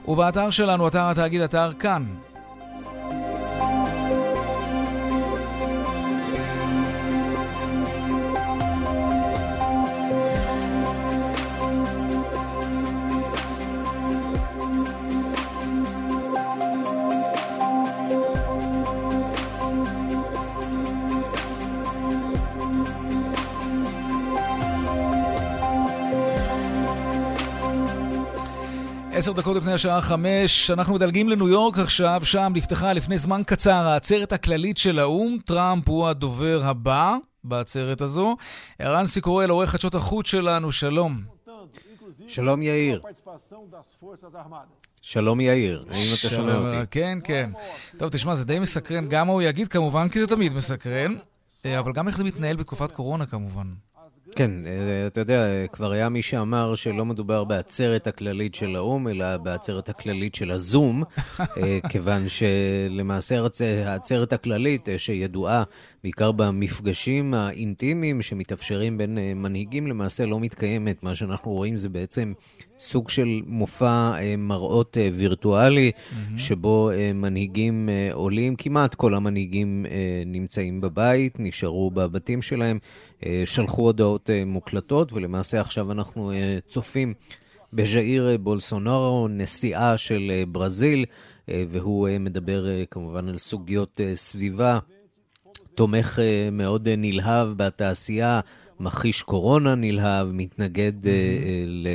[0.07, 2.05] ובאתר שלנו, אתר התאגיד, אתר כאן.
[29.20, 33.88] עשר דקות לפני השעה חמש, אנחנו מדלגים לניו יורק עכשיו, שם נפתחה לפני זמן קצר
[33.88, 38.36] העצרת הכללית של האו"ם, טראמפ הוא הדובר הבא בעצרת הזו.
[38.80, 41.22] ערן סיקורל, עורך חדשות החוץ שלנו, שלום.
[42.28, 43.01] שלום יאיר.
[45.01, 46.88] שלום יאיר, האם אתה שומע אותי?
[46.91, 47.49] כן, כן.
[47.97, 51.15] טוב, תשמע, זה די מסקרן, גם מה הוא יגיד כמובן, כי זה תמיד מסקרן,
[51.65, 53.67] אה, אבל גם איך זה מתנהל בתקופת קורונה כמובן.
[54.36, 59.38] כן, אה, אתה יודע, כבר היה מי שאמר שלא מדובר בעצרת הכללית של האו"ם, אלא
[59.38, 61.03] בעצרת הכללית של הזום,
[61.39, 63.41] אה, כיוון שלמעשה
[63.86, 65.63] העצרת הכללית, אה, שידועה
[66.03, 71.03] בעיקר במפגשים האינטימיים שמתאפשרים בין מנהיגים, למעשה לא מתקיימת.
[71.03, 72.34] מה שאנחנו רואים זה בעצם
[72.80, 76.39] סוג של מופע מראות וירטואלי, mm-hmm.
[76.39, 79.86] שבו מנהיגים עולים, כמעט כל המנהיגים
[80.25, 82.80] נמצאים בבית, נשארו בבתים שלהם.
[83.25, 87.13] אה, שלחו הודעות אה, מוקלטות, ולמעשה עכשיו אנחנו אה, צופים
[87.73, 91.05] בז'איר בולסונארו, נשיאה של ברזיל,
[91.47, 94.80] והוא מדבר כמובן על סוגיות סביבה,
[95.75, 96.19] תומך
[96.51, 98.39] מאוד נלהב בתעשייה,
[98.80, 101.89] מכחיש קורונה נלהב, מתנגד mm-hmm.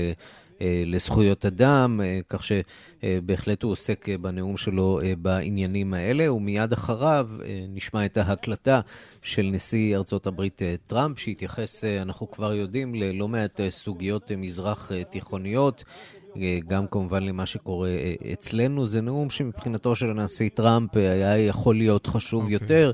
[0.65, 7.29] אה, לזכויות אדם, אה, כך שבהחלט הוא עוסק אה, בנאום שלו בעניינים האלה, ומיד אחריו
[7.69, 8.81] נשמע את ההקלטה
[9.23, 15.85] של נשיא ארצות הברית טראמפ, שהתייחס, אנחנו כבר יודעים, ללא מעט סוגיות מזרח תיכוניות.
[16.69, 17.91] גם כמובן למה שקורה
[18.33, 18.87] אצלנו.
[18.87, 22.45] זה נאום שמבחינתו של הנשיא טראמפ היה יכול להיות חשוב okay.
[22.45, 22.59] אוקיי.
[22.61, 22.93] יותר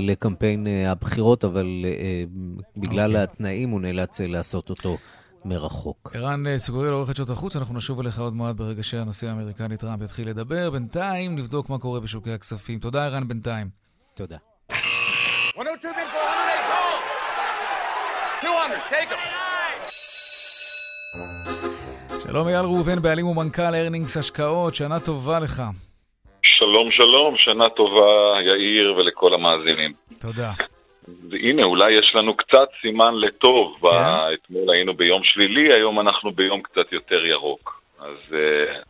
[0.00, 1.84] לקמפיין הבחירות, אבל
[2.76, 3.14] בגלל okay.
[3.14, 3.22] אוקיי.
[3.22, 4.96] התנאים הוא נאלץ לעשות אותו
[5.44, 6.10] מרחוק.
[6.14, 10.02] ערן אה, סוגריאל, עורכת שעות החוץ, אנחנו נשוב אליך עוד מעט ברגע שהנשיא האמריקני טראמפ
[10.02, 10.70] יתחיל לדבר.
[10.70, 12.78] בינתיים נבדוק מה קורה בשוקי הכספים.
[12.78, 13.66] תודה, ערן, בינתיים.
[14.14, 14.36] תודה.
[22.18, 25.62] שלום אייל ראובן, בעלים ומנכ"ל ארנינגס השקעות, שנה טובה לך.
[26.42, 29.92] שלום שלום, שנה טובה יאיר ולכל המאזינים.
[30.20, 30.52] תודה.
[31.32, 33.76] הנה, אולי יש לנו קצת סימן לטוב.
[33.80, 34.34] כן?
[34.34, 37.82] אתמול היינו ביום שלילי, היום אנחנו ביום קצת יותר ירוק.
[38.00, 38.34] אז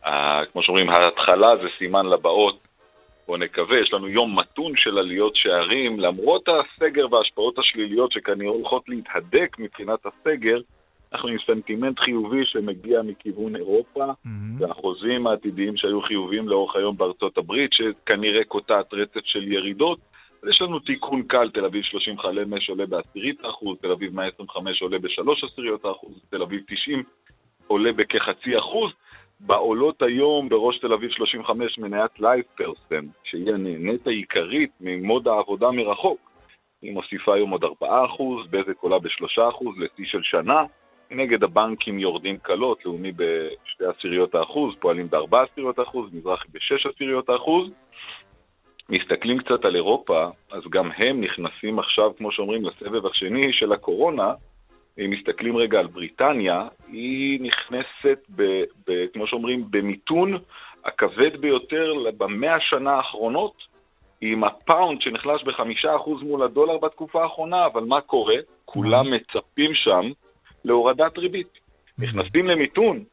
[0.05, 0.11] uh,
[0.51, 2.67] כמו שאומרים, ההתחלה זה סימן לבאות.
[3.27, 8.89] בואו נקווה, יש לנו יום מתון של עליות שערים, למרות הסגר וההשפעות השליליות שכנראה הולכות
[8.89, 10.59] להתהדק מבחינת הסגר,
[11.13, 14.29] אנחנו עם סנטימנט חיובי שמגיע מכיוון אירופה, mm-hmm.
[14.59, 19.99] והחוזים העתידיים שהיו חיוביים לאורך היום בארצות הברית, שכנראה קוטעת רצף של ירידות.
[20.43, 24.99] אז יש לנו תיקון קל, תל אביב 35 עולה בעשירית האחוז, תל אביב 125 עולה
[24.99, 27.03] בשלוש עשיריות האחוז, תל אביב 90
[27.67, 28.91] עולה בכחצי אחוז.
[29.39, 36.31] בעולות היום בראש תל אביב 35 מניית לייבפרסון, שהיא הנהנית העיקרית ממוד העבודה מרחוק.
[36.81, 37.67] היא מוסיפה היום עוד 4%,
[38.49, 40.63] בזק עולה ב-3% לשיא של שנה.
[41.11, 47.29] מנגד הבנקים יורדים קלות, לאומי בשתי עשיריות האחוז, פועלים בארבע עשיריות האחוז, מזרחי בשש עשיריות
[47.29, 47.71] האחוז.
[48.91, 54.33] מסתכלים קצת על אירופה, אז גם הם נכנסים עכשיו, כמו שאומרים, לסבב השני של הקורונה.
[54.99, 58.43] אם מסתכלים רגע על בריטניה, היא נכנסת, ב,
[58.87, 60.37] ב, כמו שאומרים, במיתון
[60.85, 63.53] הכבד ביותר במאה השנה האחרונות,
[64.21, 68.35] עם הפאונד שנחלש בחמישה אחוז מול הדולר בתקופה האחרונה, אבל מה קורה?
[68.65, 70.09] כולם מצפים שם
[70.65, 71.59] להורדת ריבית.
[71.99, 73.03] נכנסים למיתון,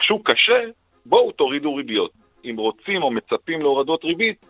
[0.00, 0.62] שוק קשה,
[1.06, 2.10] בואו תורידו ריביות.
[2.44, 4.46] אם רוצים או מצפים להורדות ריבית,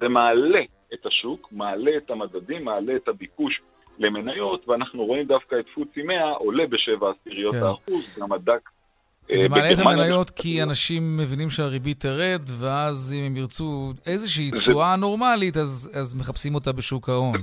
[0.00, 0.60] זה מעלה
[0.94, 3.60] את השוק, מעלה את המדדים, מעלה את הביקוש
[3.98, 7.62] למניות, ואנחנו רואים דווקא את פוצי 100 עולה בשבע עשיריות כן.
[7.62, 8.70] האחוז, גם הדק
[9.30, 14.50] אה, זה מעלה את המניות כי אנשים מבינים שהריבית תרד, ואז אם הם ירצו איזושהי
[14.50, 17.42] תשואה נורמלית, אז, אז מחפשים אותה בשוק ההון.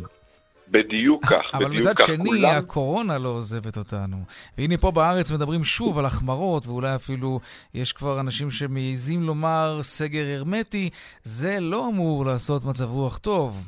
[0.71, 2.05] בדיוק כך, אבל בדיוק מצד כך.
[2.05, 2.49] שני, כולם...
[2.49, 4.17] הקורונה לא עוזבת אותנו.
[4.57, 7.39] והנה פה בארץ מדברים שוב על החמרות, ואולי אפילו
[7.73, 10.89] יש כבר אנשים שמעיזים לומר סגר הרמטי,
[11.23, 13.63] זה לא אמור לעשות מצב רוח טוב.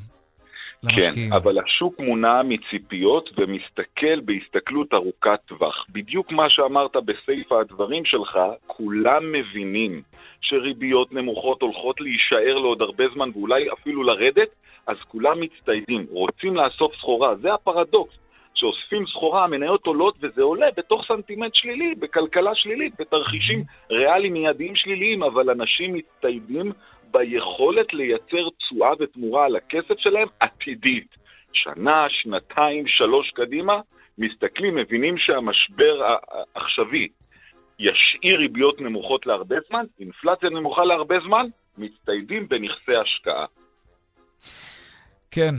[0.84, 1.30] למשקיעים.
[1.30, 5.86] כן, אבל השוק מונע מציפיות ומסתכל בהסתכלות ארוכת טווח.
[5.92, 10.02] בדיוק מה שאמרת בסיפה הדברים שלך, כולם מבינים
[10.40, 14.48] שריביות נמוכות הולכות להישאר לעוד הרבה זמן ואולי אפילו לרדת,
[14.86, 18.14] אז כולם מצטיידים, רוצים לאסוף סחורה, זה הפרדוקס.
[18.54, 25.22] שאוספים סחורה, המניות עולות וזה עולה בתוך סנטימנט שלילי, בכלכלה שלילית, בתרחישים ריאליים מיידיים שליליים,
[25.22, 26.72] אבל אנשים מצטיידים
[27.14, 31.08] ביכולת לייצר תשואה ותמורה על הכסף שלהם עתידית.
[31.52, 33.80] שנה, שנתיים, שלוש קדימה,
[34.18, 37.08] מסתכלים, מבינים שהמשבר העכשווי
[37.78, 41.46] ישאיר ריביות נמוכות להרבה זמן, אינפלציה נמוכה להרבה זמן,
[41.78, 43.46] מצטיידים בנכסי השקעה.
[45.30, 45.54] כן,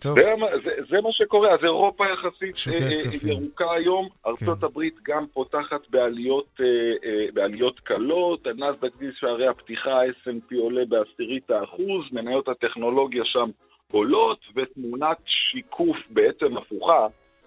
[0.00, 0.20] טוב.
[0.20, 0.34] זה,
[0.64, 4.66] זה, זה מה שקורה, אז אירופה יחסית אה, ירוקה היום, ארצות כן.
[4.66, 6.66] הברית גם פותחת בעליות, אה,
[7.04, 13.50] אה, בעליות קלות, הנסדק דיס שערי הפתיחה, ה-S&P עולה בעשירית האחוז, מניות הטכנולוגיה שם
[13.92, 17.06] עולות, ותמונת שיקוף בעצם הפוכה,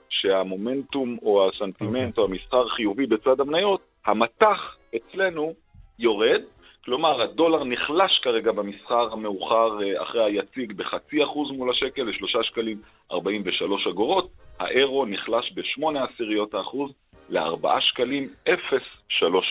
[0.10, 2.22] שהמומנטום או הסנטימנט okay.
[2.22, 2.24] אוקיי.
[2.24, 5.54] או המסחר חיובי בצד המניות, המטח אצלנו
[6.00, 6.42] יורד,
[6.86, 12.78] כלומר, הדולר נחלש כרגע במסחר המאוחר אה, אחרי היציג בחצי אחוז מול השקל לשלושה שקלים
[13.12, 14.30] 43 אגורות.
[14.60, 16.92] האירו נחלש בשמונה עשיריות האחוז
[17.30, 18.54] לארבעה שקלים 0.3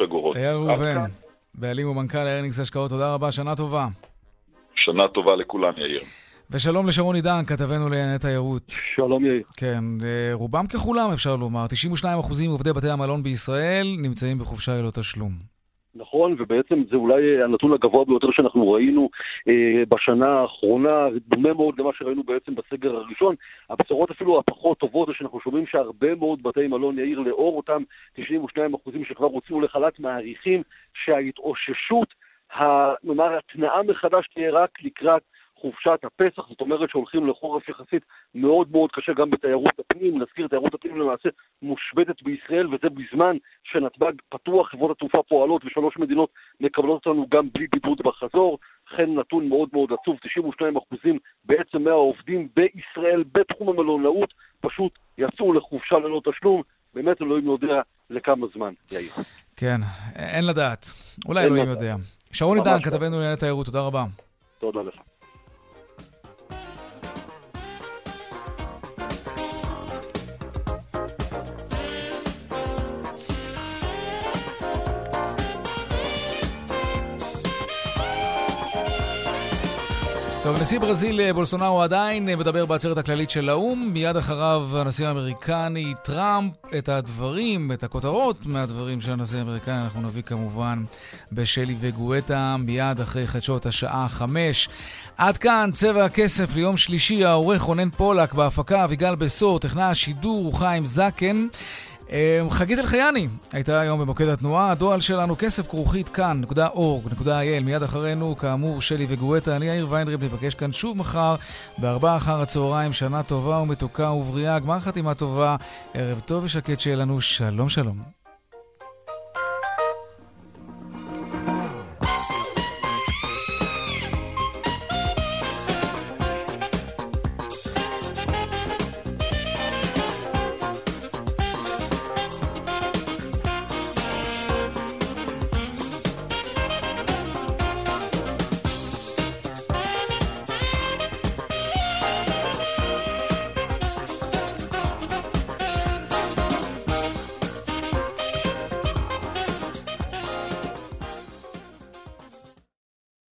[0.05, 0.37] אגורות.
[0.37, 0.97] אייל ראובן,
[1.55, 3.87] בעלים ומנכ"ל ארנינגס השקעות, תודה רבה, שנה טובה.
[4.77, 6.01] שנה טובה לכולם, יאיר.
[6.51, 8.63] ושלום לשרון עידן, כתבנו לענייני תיירות.
[8.95, 9.43] שלום יאיר.
[9.57, 15.54] כן, אה, רובם ככולם אפשר לומר, 92% מעובדי בתי המלון בישראל נמצאים בחופשה ללא תשלום.
[15.97, 19.09] נכון, ובעצם זה אולי הנתון הגבוה ביותר שאנחנו ראינו
[19.49, 23.35] אה, בשנה האחרונה, דומה מאוד למה שראינו בעצם בסגר הראשון.
[23.71, 27.83] הבשורות אפילו הפחות טובות זה שאנחנו שומעים שהרבה מאוד בתי מלון יאיר לאור אותם
[28.19, 28.21] 92%
[29.09, 30.63] שכבר הוצאו לחל"ת מעריכים
[30.95, 32.15] שההתאוששות,
[33.05, 35.23] נאמר, התנאה מחדש תהיה רק לקראת
[35.65, 38.03] חופשת הפסח, זאת אומרת שהולכים לחורף יחסית
[38.35, 40.23] מאוד מאוד קשה גם בתיירות הפנים.
[40.23, 41.29] נזכיר, תיירות הפנים למעשה
[41.63, 47.67] מושבתת בישראל, וזה בזמן שנתב"ג פתוח, חברות התעופה פועלות ושלוש מדינות מקבלות אותנו גם בלי
[47.73, 48.59] בידוד בחזור.
[48.93, 50.17] לכן נתון מאוד מאוד עצוב,
[50.61, 51.09] 92%
[51.45, 56.63] בעצם מהעובדים בישראל בתחום המלונאות פשוט יצאו לחופשה ללא תשלום.
[56.95, 59.11] באמת אלוהים יודע לכמה זמן, יאיר.
[59.57, 59.81] כן,
[60.17, 60.87] אין לדעת.
[61.29, 61.95] אולי אלוהים יודע.
[62.33, 62.83] שרון עידן, לא.
[62.83, 64.05] כתבנו לענייני תיירות, תודה רבה.
[64.59, 64.95] תודה לך.
[80.45, 83.91] טוב, נשיא ברזיל אה, בולסונארו עדיין אה, מדבר בעצרת הכללית של האו"ם.
[83.93, 90.23] מיד אחריו הנשיא האמריקני טראמפ את הדברים, את הכותרות מהדברים של הנשיא האמריקני, אנחנו נביא
[90.23, 90.85] כמובן
[91.33, 94.69] בשלי וגואטה מיד אחרי חדשות השעה חמש.
[95.17, 100.87] עד כאן צבע הכסף ליום שלישי, העורך רונן פולק, בהפקה אביגל בסור, טכנה השידור חיים
[100.87, 101.47] זקן.
[102.15, 108.81] אמ, חגית אלחייני הייתה היום במוקד התנועה, הדואל שלנו כסף כרוכית כאן.org.il מיד אחרינו, כאמור,
[108.81, 111.37] שלי וגואטה, אני יאיר ויינרב, ניפגש כאן שוב מחר
[111.79, 115.57] בארבעה אחר הצהריים, שנה טובה ומתוקה ובריאה, גמר חתימה טובה,
[115.95, 118.24] ערב טוב ושקט שיהיה לנו, שלום שלום.